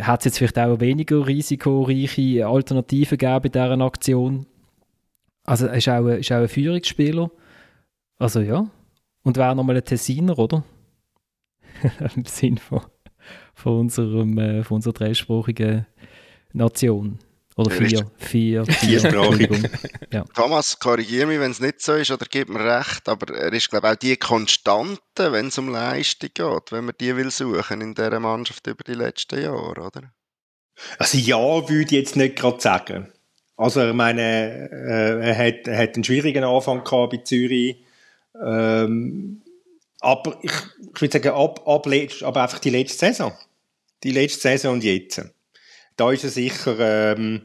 [0.00, 4.46] hat es jetzt vielleicht auch weniger risikoreiche Alternativen gegeben bei dieser Aktion.
[5.44, 7.30] Also er ist auch, ein, ist auch ein Führungsspieler
[8.18, 8.68] also ja.
[9.22, 10.64] Und wäre nochmal ein Tessiner, oder?
[12.16, 12.82] Im Sinn von,
[13.54, 15.86] von, unserem, äh, von unserer dreisprachigen
[16.52, 17.18] Nation.
[17.56, 18.08] Oder vier.
[18.18, 19.70] Vier, vier, vier
[20.12, 20.24] ja.
[20.32, 23.68] Thomas, korrigiere mich, wenn es nicht so ist, oder gib mir recht, aber er ist,
[23.68, 27.80] glaube ich, auch die Konstante, wenn es um Leistung geht, wenn man die will suchen
[27.80, 30.12] in dieser Mannschaft über die letzten Jahre, oder?
[30.98, 33.12] Also ja, würde ich jetzt nicht gerade sagen.
[33.56, 37.84] Also, ich meine, äh, er, hat, er hat einen schwierigen Anfang gehabt bei Zürich.
[38.44, 39.42] Ähm,
[40.00, 40.52] aber ich,
[40.94, 43.32] ich würde sagen, ab, ab letzt, aber einfach die letzte Saison.
[44.04, 45.22] Die letzte Saison und jetzt.
[45.96, 47.42] Da ist er sicher, ähm,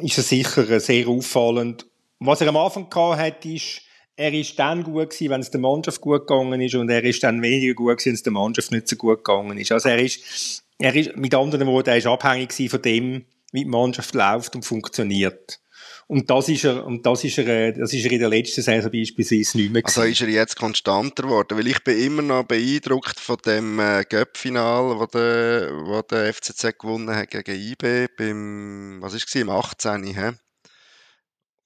[0.00, 1.86] ist er sicher sehr auffallend.
[2.20, 3.82] Was er am Anfang gehabt hat, ist,
[4.14, 7.22] er ist dann gut gewesen, wenn es der Mannschaft gut gegangen ist und er ist
[7.22, 9.72] dann weniger gut gewesen, wenn es der Mannschaft nicht so gut gegangen ist.
[9.72, 13.70] Also er ist, er ist, mit anderen Worten, er ist abhängig von dem, wie die
[13.70, 15.60] Mannschaft läuft und funktioniert.
[16.08, 18.62] Und das ist er, und das ist er, äh, das ist er in der letzten
[18.62, 20.00] Saison beispielsweise nicht mehr gewesen.
[20.00, 21.56] Also ist er jetzt konstanter geworden?
[21.56, 26.78] Weil ich bin immer noch beeindruckt von dem äh, Göpp-Final, wo der, wo der FCZ
[26.78, 30.04] gewonnen hat gegen IB beim, was ist es, im 18.
[30.04, 30.30] He?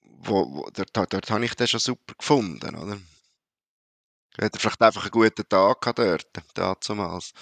[0.03, 2.99] Wo, wo, dort, dort habe ich den schon super gefunden, oder?
[4.39, 7.33] Hat er vielleicht einfach einen guten Tag gehabt dort, damals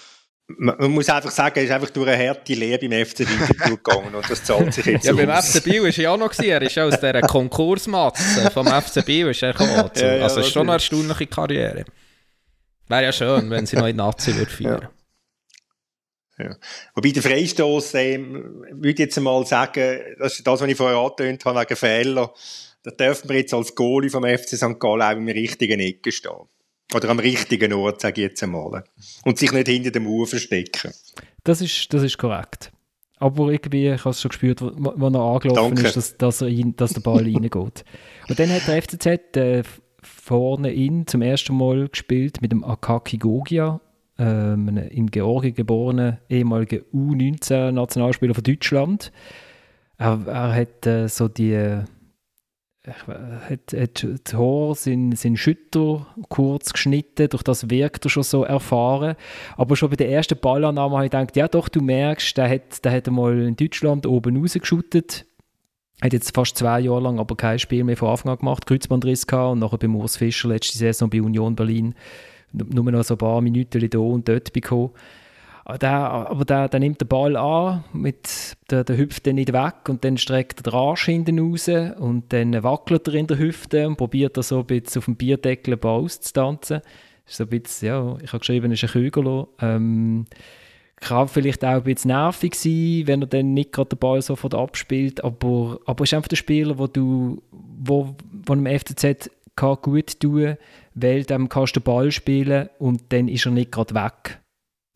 [0.47, 4.13] man muss einfach sagen, er ist einfach durch eine harte Lehre beim FC Winterthur gegangen
[4.13, 5.17] und das zahlt sich jetzt Ja, aus.
[5.17, 6.49] beim FC Biel war er ja auch noch, gewesen.
[6.51, 9.71] er ist ja aus dieser Konkursmatze vom FC Biel ist er gekommen.
[9.71, 11.85] Also, ja, ja, also ist schon eine erstaunliche Karriere.
[12.87, 14.81] Wäre ja schön, wenn sie noch in Nazi würde führen.
[16.37, 16.45] Ja.
[16.45, 16.55] Ja.
[16.93, 20.97] Wobei der Freistoß, äh, würde ich jetzt mal sagen, das ist das, was ich vorher
[20.97, 22.33] angetönt habe, wegen Fehler,
[22.83, 24.77] da dürfen wir jetzt als Goalie vom FC St.
[24.79, 26.47] Gallen auch im richtigen Ecke stehen.
[26.93, 28.83] Oder am richtigen Ort, sage ich jetzt einmal.
[29.23, 30.91] Und sich nicht hinter dem Mauer verstecken.
[31.43, 32.71] Das ist, das ist korrekt.
[33.17, 35.87] Aber irgendwie, ich habe es schon gespürt, wo er angelaufen Danke.
[35.87, 37.85] ist, dass, dass, er in, dass der Ball reingeht.
[38.27, 39.63] Und dann hat der FCZ äh,
[40.01, 43.79] vorne in zum ersten Mal gespielt mit dem Akaki Gogia,
[44.17, 49.11] äh, einem in Georgien geborenen ehemaligen U19-Nationalspieler von Deutschland.
[49.97, 51.83] Er, er hat äh, so die
[52.87, 58.43] hat, hat das Haar, seinen, seinen Schütter kurz geschnitten, durch das wirkt er schon so
[58.43, 59.15] erfahren.
[59.57, 62.83] Aber schon bei der ersten Ballannahme habe ich gedacht, ja doch, du merkst, der hat,
[62.83, 65.25] der hat einmal in Deutschland oben rausgeschüttet.
[66.01, 69.27] Hat jetzt fast zwei Jahre lang aber kein Spiel mehr von Anfang an gemacht, Kreuzbandriss
[69.27, 71.95] gehabt und nachher bei Urs Fischer letzte Saison bei Union Berlin
[72.51, 74.91] nur noch so ein paar Minuten hier und dort bekommen.
[75.67, 79.51] Aber der, aber der, der nimmt den Ball an, mit, der, der hüpft dann nicht
[79.51, 83.39] weg und dann streckt er den Arsch hinten raus und dann wackelt er in der
[83.39, 86.81] Hüfte und probiert er so ein bisschen auf dem Bierdeckel einen Ball auszutanzen.
[87.25, 89.47] Ist so ein bisschen, ja, ich habe geschrieben, es ist ein Kügel.
[89.59, 90.27] Ähm,
[90.97, 94.53] kann vielleicht auch ein bisschen nervig sein, wenn er dann nicht gerade den Ball sofort
[94.53, 100.19] abspielt, aber, aber ist einfach der Spieler, wo du, wo, wo einem FCZ kann gut
[100.19, 100.57] tun
[100.95, 104.39] weil dann kannst du den Ball spielen und dann ist er nicht gerade weg.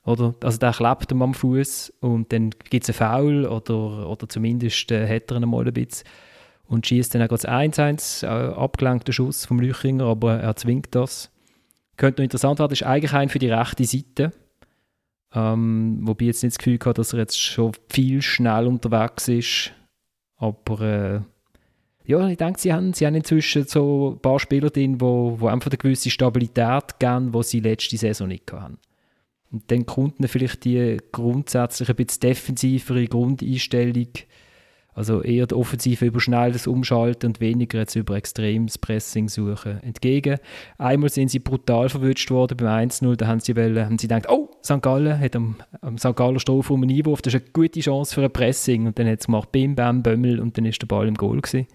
[0.05, 0.33] Oder?
[0.43, 4.91] Also der klebt ihm am Fuß und dann gibt es einen Foul oder, oder zumindest
[4.91, 6.07] äh, hat er ihn mal ein bisschen
[6.69, 11.31] und schießt dann auch das 1-1, äh, abgelenkter Schuss vom Lüchinger, aber er zwingt das.
[11.97, 14.31] Könnte noch interessant werden, ist eigentlich ein für die rechte Seite.
[15.33, 19.73] Ähm, wobei jetzt nicht das Gefühl habe, dass er jetzt schon viel schnell unterwegs ist.
[20.37, 21.21] Aber äh,
[22.05, 25.69] ja, ich denke, sie haben, sie haben inzwischen so ein paar Spieler drin, die einfach
[25.69, 28.77] eine gewisse Stabilität geben, die sie letzte Saison nicht hatten.
[29.51, 34.09] Und dann kommt dann vielleicht die grundsätzlich ein bisschen defensivere Grundeinstellung,
[34.93, 40.39] also eher die Offensive über schnelles Umschalten und weniger jetzt über extremes Pressing suchen, entgegen.
[40.77, 44.29] Einmal sind sie brutal verwünscht worden beim 1-0, da haben sie, wollen, haben sie gedacht,
[44.29, 44.81] oh, St.
[44.81, 46.15] Gallen hat am, am St.
[46.15, 49.21] Galler Strafraum einen Einwurf, das ist eine gute Chance für ein Pressing und dann hat
[49.21, 51.67] es gemacht, bim, bam, bömmel und dann ist der Ball im Goal gewesen.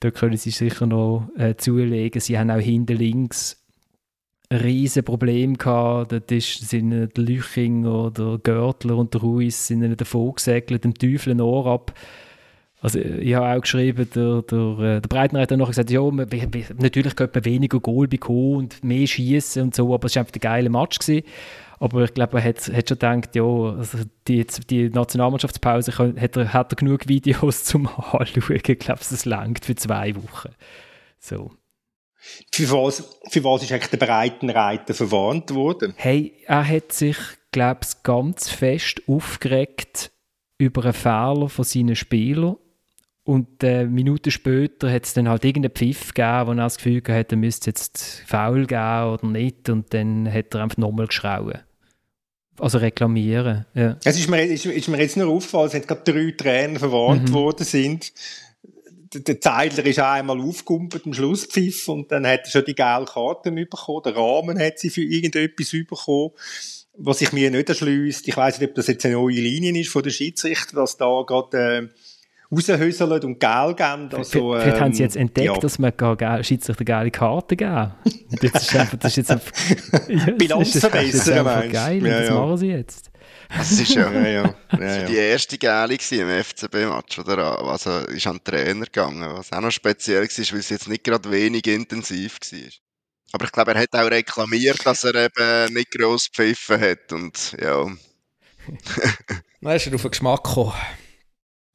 [0.00, 2.20] Da können sie sicher noch äh, zulegen.
[2.20, 3.63] Sie haben auch hinten links
[4.52, 6.12] riesen Problem gehabt.
[6.12, 11.32] Dort ist, sind der Lüchinger, der Görtler und der Ruiz sind davon gesegelt, dem Teufel
[11.32, 11.94] ein Ohr ab.
[12.80, 16.28] Also ich habe auch geschrieben, der, der, äh, der Breitner hat noch gesagt, ja, man,
[16.78, 20.34] natürlich könnte man weniger Goal bekommen und mehr schießen und so, aber es war einfach
[20.34, 20.98] ein geiler Match.
[20.98, 21.24] Gewesen.
[21.80, 26.52] Aber ich glaube, er hat, hat schon gedacht, ja, also die, die Nationalmannschaftspause hat er,
[26.52, 28.56] hat er genug Videos zum Anschauen.
[28.56, 30.50] Ich glaube, es langt für zwei Wochen.
[31.18, 31.52] So.
[32.52, 35.94] Für was, für was ist eigentlich der Breitenreiter verwarnt worden?
[35.96, 37.16] Hey, er hat sich,
[37.52, 40.10] glaube ich, ganz fest aufgeregt
[40.58, 42.56] über einen Fehler von seinen Spielern.
[43.26, 47.02] Und äh, Minuten später hat es dann halt irgendeinen Pfiff gegeben, wo er das Gefühl
[47.08, 49.68] hatte, er müsste jetzt faul geben oder nicht.
[49.70, 51.60] Und dann hat er einfach nochmal geschrauen.
[52.58, 53.96] Also reklamieren, ja.
[54.04, 57.30] Es ist mir, ist, ist mir jetzt nur aufgefallen, es sind gerade drei Trainer verwarnt
[57.30, 57.32] mhm.
[57.32, 58.12] worden sind
[59.20, 63.06] der Zeidler ist auch einmal aufgekumpelt am Schlusspfiff und dann hat er schon die gelbe
[63.06, 64.02] Karte bekommen.
[64.04, 66.30] Der Rahmen hat sie für irgendetwas bekommen,
[66.96, 68.28] was sich mir nicht erschließt.
[68.28, 71.22] Ich weiß nicht, ob das jetzt eine neue Linie ist von der Schiedsrichter, dass da
[71.26, 71.88] gerade äh,
[72.54, 74.08] raushöseln und Geld geben.
[74.12, 75.58] Also, Vielleicht ähm, haben sie jetzt entdeckt, ja.
[75.58, 75.92] dass man
[76.42, 77.92] Schiedsrichter geile Karten geben.
[78.40, 79.52] das ist einfach, das ist jetzt einfach,
[80.08, 83.10] ja, Bilanz verbessern, meinst Geil, ja, das machen sie jetzt.
[83.60, 84.54] Es ist ja, Ja, ja.
[84.78, 85.06] ja, ja.
[85.06, 87.60] die erste Gale im FCB-Match, oder?
[87.60, 91.04] Also ist an den Trainer gegangen, was auch noch speziell war, weil es jetzt nicht
[91.04, 92.70] gerade wenig intensiv war.
[93.32, 97.56] Aber ich glaube, er hat auch reklamiert, dass er eben nicht gross gepfiffen hat und
[97.60, 97.84] ja.
[99.60, 100.72] Dann ist er auf den Geschmack gekommen.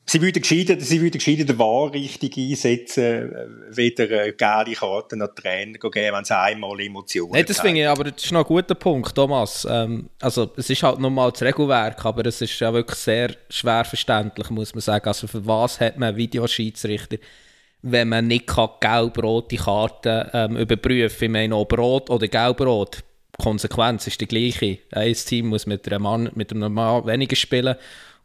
[0.10, 5.20] Sie würden gescheiter, sie würden gescheiter den Wahr richtig einsetzen, äh, weder äh, gelbe Karten
[5.20, 8.40] die Trainer geben, wenn sie einmal Emotionen Nein, das finde ich, aber das ist noch
[8.40, 9.68] ein guter Punkt, Thomas.
[9.70, 13.86] Ähm, also, es ist halt nochmal das Regelwerk, aber es ist ja wirklich sehr schwer
[13.86, 15.08] verständlich, muss man sagen.
[15.08, 17.18] Also, für was hat man Videoschiedsrichter,
[17.84, 21.26] wenn man nicht gelb-rote Karten ähm, überprüfen kann?
[21.28, 23.04] Ich meine, ob rot oder gelb-rot,
[23.40, 24.80] die Konsequenz ist die gleiche.
[24.92, 27.76] Ein Team muss mit einem Mann, mit einem Mann weniger spielen.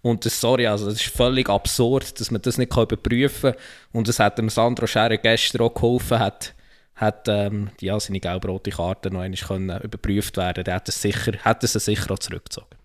[0.05, 3.61] Und das, sorry, also das ist völlig absurd, dass man das nicht überprüfen kann.
[3.93, 6.55] Und es hat dem Sandro Scherer gestern auch geholfen, hat,
[6.95, 11.33] hat ähm, ja, seine gelb-rote Karte noch einmal können überprüft werden Der hat es sicher,
[11.39, 12.77] hat es sicher auch zurückgezogen.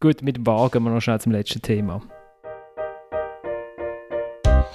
[0.00, 2.02] Gut, mit dem Wagen gehen wir noch schnell zum letzten Thema.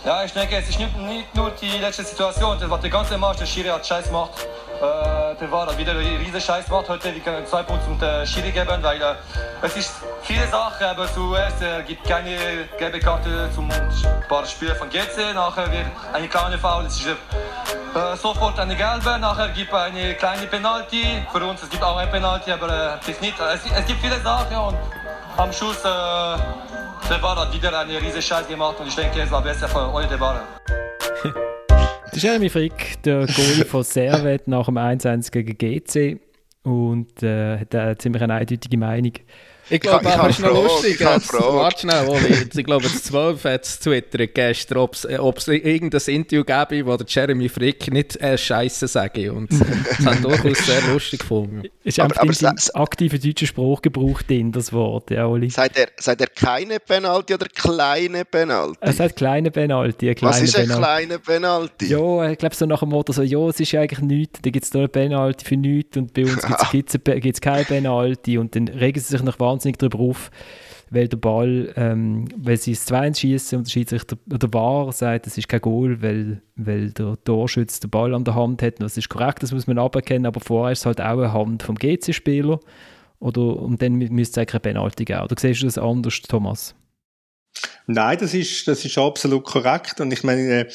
[0.03, 3.37] Ja, ich denke, es ist nicht, nur die letzte Situation, das war der ganze Match,
[3.37, 4.31] der Schiri hat Scheiß gemacht.
[4.79, 7.13] Äh, der war wieder ein riesen Scheiß gemacht heute.
[7.13, 9.13] Wir können zwei Punkte zum äh, Schiri geben, weil äh,
[9.61, 9.91] es ist
[10.23, 12.35] viele Sachen, aber zuerst äh, gibt keine
[12.79, 13.69] gelbe Karte zum
[14.27, 19.19] paar Spieler von GC, nachher wird eine kleine Foul, es ist äh, sofort eine gelbe,
[19.19, 21.21] nachher gibt eine kleine Penalty.
[21.31, 24.19] Für uns es gibt auch eine Penalty, aber äh, es nicht, es, es gibt viele
[24.21, 24.77] Sachen und
[25.37, 25.87] am Schluss äh,
[27.09, 30.07] der Bar hat wieder eine riesen Scheiß gemacht und ich denke, es war besser für
[30.07, 30.43] den Bar.
[32.05, 36.19] Das ist Jeremy Frick, der Goalie von Servet nach dem 1-1 gegen GC
[36.63, 39.13] und äh, hat eine ziemlich eine eindeutige Meinung.
[39.69, 40.99] Ich glaube, aber es ist noch lustig.
[41.01, 42.47] warte schnell, Oli.
[42.53, 47.05] Ich glaube, das 12 hat es twittert gestern, ob es irgendein Interview gäbe, wo der
[47.07, 49.31] Jeremy Frick nicht äh, Scheiße sage.
[49.31, 51.63] Und das haben durchaus sehr lustig gefunden.
[51.83, 55.49] Ist Aber- einfach aber sa- aktiven deutschen Spruchgebrauch drin, das Wort, ja, Oli.
[55.49, 58.77] Sagt er, sagt er keine Penalty oder kleine Penalty?
[58.81, 61.85] Es hat kleine Penalty, eine kleine Was ist ein kleiner Penalty?
[61.87, 64.49] Ja, ich glaube so nach dem Motto so, ja, es ist ja eigentlich nichts, da
[64.49, 66.41] gibt es nur eine Penalty für nichts und bei uns
[66.71, 70.31] gibt es keine Penalty und dann regen sie sich noch wahnsinnig darüber auf,
[70.89, 75.27] weil der Ball, ähm, weil sie es 2-1 schießen und der Schiedsrichter oder VAR sagt,
[75.27, 78.81] es ist kein Goal, weil, weil der Torschütz den Ball an der Hand hat.
[78.81, 81.63] Das ist korrekt, das muss man aberkennen, aber vorher ist es halt auch eine Hand
[81.63, 82.59] vom GC-Spieler
[83.19, 85.21] oder und dann mü- müsste es keine Penalty geben.
[85.21, 86.75] Oder siehst du das anders, Thomas?
[87.87, 89.99] Nein, das ist, das ist absolut korrekt.
[90.01, 90.71] Und ich meine, äh,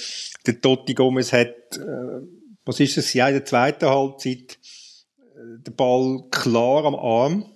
[0.47, 2.23] der Totti Gomez hat, äh,
[2.65, 4.59] was ist es, ja, in der zweiten Halbzeit
[5.19, 7.47] äh, den Ball klar am Arm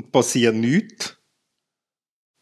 [0.00, 1.16] und passiert nichts.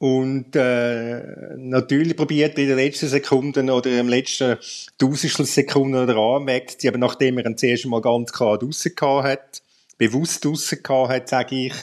[0.00, 4.56] Und äh, natürlich probiert er in den letzten Sekunden oder im letzten
[4.96, 9.60] Tausendstel oder anmerkt, aber nachdem er ihn zuerst mal ganz klar draussen hat,
[9.96, 11.74] bewusst draussen hat, sage ich,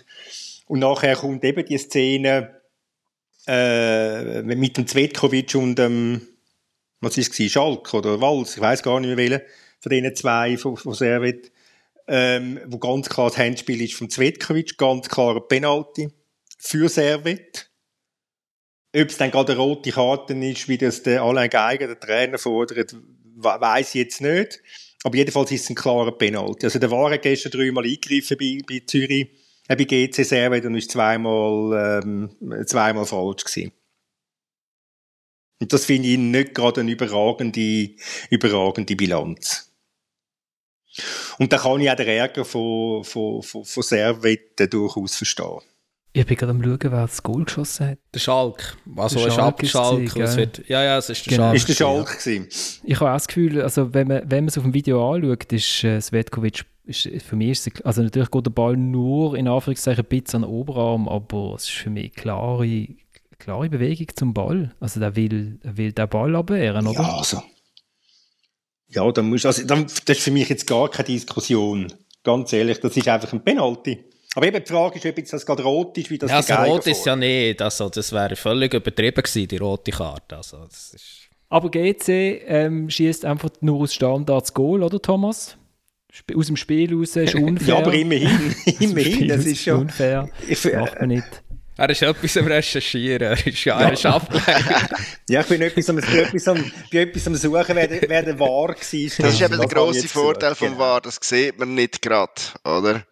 [0.67, 2.61] und nachher kommt eben die Szene,
[3.47, 6.21] äh, mit dem Zvetkovic und dem,
[7.01, 9.41] was ist es, Schalk oder Wals, ich weiß gar nicht mehr welchen,
[9.81, 11.51] von diesen zwei von, von Servet,
[12.07, 16.09] ähm, wo ganz klar das Handspiel ist von Zvetkovic, ganz klar eine Penalty
[16.57, 17.71] für Servet.
[18.95, 22.37] Ob es dann gerade eine rote Karte ist, wie das der Alain Geiger, der Trainer,
[22.37, 24.61] fordert, we- weiss ich jetzt nicht.
[25.03, 26.65] Aber jedenfalls ist es ein klarer Penalty.
[26.65, 29.27] Also der war gestern dreimal eingegriffen bei, bei Zürich,
[29.67, 33.71] äh, bei GC Servet und ist zweimal, ähm, zweimal falsch gewesen.
[35.61, 37.95] Und das finde ich nicht gerade eine überragende,
[38.29, 39.74] überragende Bilanz.
[41.39, 45.59] Und da kann ich auch den Ärger von, von, von, von Servet durchaus verstehen.
[46.13, 47.97] Ich bin gerade am schauen, wer das Goal geschossen hat.
[48.13, 48.77] Der Schalk.
[48.95, 50.15] Also Der ein Schalk ist Schalk.
[50.15, 51.43] es, wird, ja, ja, es ist der Genau.
[51.47, 51.55] Schalk.
[51.57, 52.47] Ist der Schalk gewesen?
[52.85, 55.51] Ich habe auch das Gefühl, also wenn man, wenn man es auf dem Video anschaut,
[55.51, 59.49] ist äh, Svetkovic, ist, für mich ist es, also natürlich geht der Ball nur in
[59.49, 62.87] Anführungszeichen ein bisschen an den Oberarm, aber es ist für mich klare,
[63.37, 64.73] klare Bewegung zum Ball.
[64.79, 67.01] Also der will, er will den Ball abwehren, oder?
[67.01, 67.43] Ja, also.
[68.95, 71.91] Ja, dann muss, also, dann, das ist für mich jetzt gar keine Diskussion.
[72.23, 74.03] Ganz ehrlich, das ist einfach ein Penalty.
[74.35, 76.53] Aber eben die Frage ist, ob jetzt das gerade rot ist, wie das Ja, also
[76.53, 77.61] Geiger rot ist ja nicht.
[77.61, 80.37] Also, das wäre völlig übertrieben gewesen, die rote Karte.
[80.37, 81.05] Also, das ist...
[81.47, 85.55] Aber GC ähm, schießt einfach nur aus Standards Goal, oder Thomas?
[86.11, 87.67] Sp- Aus dem Spiel raus ist unfair.
[87.67, 90.27] Ja, aber immerhin, immerhin, das ist ja, unfair.
[90.47, 91.43] ich, Macht man nicht.
[91.77, 93.21] Er ist etwas am Recherchieren.
[93.21, 94.93] Er ist ja, er ist abgelenkt.
[95.29, 98.39] ja, ich bin etwas am, etwas am, bei etwas am Suchen, wer, der- wer der
[98.39, 98.75] wahr war.
[98.75, 100.79] Das ist eben der grosse Vorteil vom genau.
[100.79, 102.31] VAR, das sieht man nicht gerade,
[102.63, 103.05] oder?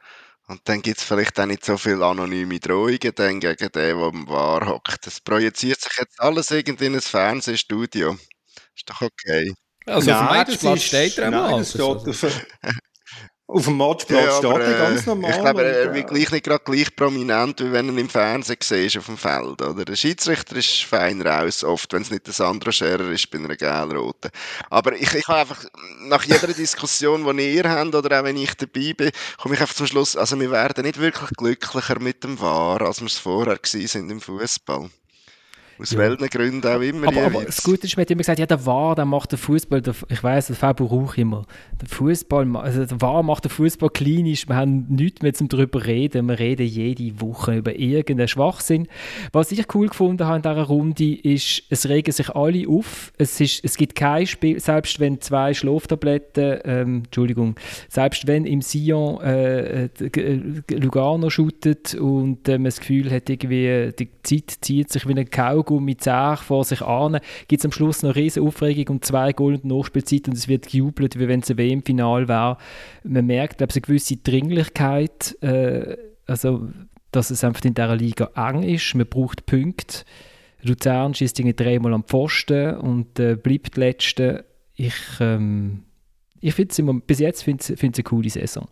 [0.48, 3.90] Und dann gibt es vielleicht auch nicht so viele anonyme Drohungen dann gegen den, der
[3.92, 5.08] im VAR hockt.
[5.08, 8.18] Das projiziert sich jetzt alles irgendwie in ein Fernsehstudio.
[8.76, 9.54] Ist doch okay.
[9.86, 11.60] Also, auf dem Nein, das Matchplatz steht er nein, einmal.
[11.60, 12.26] das steht auf,
[13.46, 15.32] Auf dem Matchplatz ja, steht er ganz normal.
[15.32, 18.98] Ich glaube, er wird gleich nicht gerade gleich prominent, wie wenn er im Fernsehen siehst
[18.98, 19.62] auf dem Feld.
[19.62, 19.84] Oder?
[19.84, 23.56] Der Schiedsrichter ist fein raus, oft, wenn es nicht der Sandro Scherer ist bei einer
[23.56, 24.32] gelb-roten.
[24.70, 25.66] Aber ich, ich habe einfach,
[26.00, 29.76] nach jeder Diskussion, die ihr habt, oder auch wenn ich dabei bin, komme ich einfach
[29.76, 33.58] zum Schluss, also wir werden nicht wirklich glücklicher mit dem War, als wir es vorher
[33.58, 34.90] waren im Fußball.
[35.80, 36.00] Aus ja.
[36.00, 37.08] welchen Gründen auch immer.
[37.08, 39.40] Aber, aber das Gute ist, man hat immer gesagt, ja, der War, der macht den
[39.40, 41.46] Fußball, ich weiß, der Fabio Rauch immer,
[41.82, 45.86] der Fußball, also der War macht den Fußball klinisch, wir haben nichts mehr zum darüber
[45.86, 48.88] reden, wir reden jede Woche über irgendeinen Schwachsinn.
[49.32, 53.42] Was ich cool gefunden habe in dieser Runde, ist, es regen sich alle auf, es,
[53.42, 57.56] ist, es gibt kein Spiel, selbst wenn zwei Schlaftabletten, ähm, Entschuldigung,
[57.90, 63.92] selbst wenn im Sion äh, äh Lugano shootet und äh, man das Gefühl hat, irgendwie,
[63.98, 65.30] die Zeit zieht sich wie ein
[65.64, 69.34] Kaugummi Kaugummi zäh vor sich an, gibt es am Schluss noch riesige Aufregung und zwei
[69.34, 72.58] Goal und Nachspielzeit und es wird gejubelt, wie wenn es ein WM-Final wäre.
[73.04, 75.98] Man merkt, glaube ich, eine gewisse Dringlichkeit, äh,
[76.28, 76.70] also
[77.12, 78.96] dass es einfach in dieser Liga eng ist.
[78.96, 80.04] Man braucht Punkte.
[80.62, 84.46] Luzern schießt dreimal am Pfosten und äh, bleibt Letzte.
[84.76, 85.84] Ich, ähm,
[86.40, 88.68] ich finde bis jetzt finde es eine coole Saison.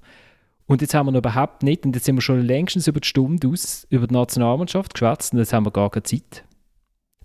[0.66, 3.08] Und jetzt haben wir noch überhaupt nicht, und jetzt sind wir schon längstens über die
[3.08, 6.46] Stunde aus, über die Nationalmannschaft geschwätzt und jetzt haben wir gar keine Zeit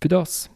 [0.00, 0.50] für das.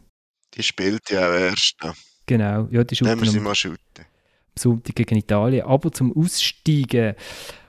[0.55, 1.76] Die spielt ja auch erst.
[1.82, 1.95] Ja.
[2.26, 3.78] Genau, ja, die shooten wir sie mal shooten.
[3.99, 5.66] Am Sonntag gegen Italien.
[5.66, 7.14] Aber zum Aussteigen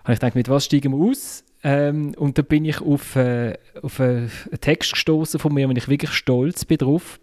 [0.03, 1.43] habe ich gedacht, mit was steigen wir aus?
[1.63, 5.87] Ähm, und da bin ich auf, äh, auf einen Text gestoßen von mir, wenn ich
[5.87, 7.19] wirklich stolz bin drauf,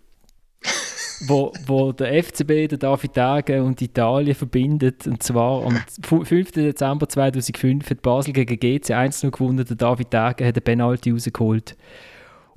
[1.27, 5.07] wo, wo der FCB, der David Tage und Italien verbindet.
[5.09, 5.83] Und zwar am
[6.25, 6.53] 5.
[6.53, 9.65] Dezember 2005 hat Basel gegen GC 1 gewonnen.
[9.65, 11.77] Der David Tage hat den Penalty rausgeholt.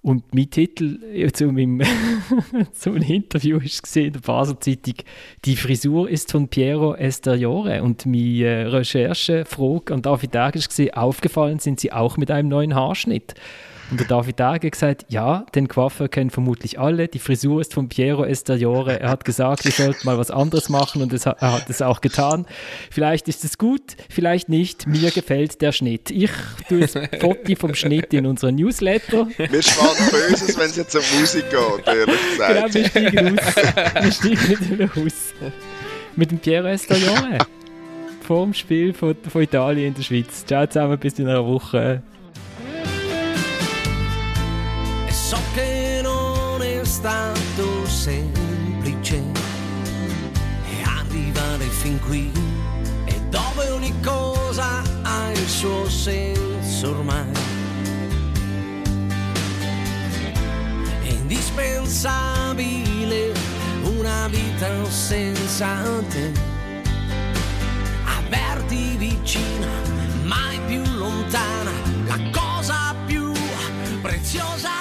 [0.04, 1.82] Und mein Titel zu meinem,
[2.74, 4.96] zu einem Interview gesehen in der Basel Zeitung
[5.46, 7.84] «Die Frisur ist von Piero Esteriore».
[7.84, 12.74] Und meine äh, Recherchefrage an David Dag war, aufgefallen sind sie auch mit einem neuen
[12.74, 13.36] Haarschnitt.
[13.92, 17.10] Und der David Dage gesagt, ja, den Coiffeur kennen vermutlich alle.
[17.10, 19.02] Die Frisur ist von Piero Esteriore.
[19.02, 22.00] Er hat gesagt, wir sollten mal was anderes machen und es, er hat es auch
[22.00, 22.46] getan.
[22.90, 24.88] Vielleicht ist es gut, vielleicht nicht.
[24.88, 26.10] Mir gefällt der Schnitt.
[26.10, 26.32] Ich
[26.70, 29.26] tue das Foto vom Schnitt in unseren Newsletter.
[29.38, 32.74] Mir schwankt Böses, wenn es jetzt um Musik geht, ehrlich gesagt.
[32.74, 33.56] Genau, wir steigen aus.
[34.02, 35.34] Wir steigen mehr aus.
[36.16, 37.40] Mit dem Piero Esteriore.
[38.22, 40.46] Vor dem Spiel von, von Italien in der Schweiz.
[40.46, 42.02] Ciao zusammen, bis in einer Woche.
[47.02, 49.24] Stato semplice
[50.84, 52.32] arrivare fin qui
[53.06, 57.32] e dove ogni cosa ha il suo senso ormai.
[61.02, 63.32] È indispensabile
[63.98, 66.32] una vita senza te.
[68.04, 69.68] Averti vicina,
[70.24, 71.72] mai più lontana,
[72.06, 73.32] la cosa più
[74.02, 74.81] preziosa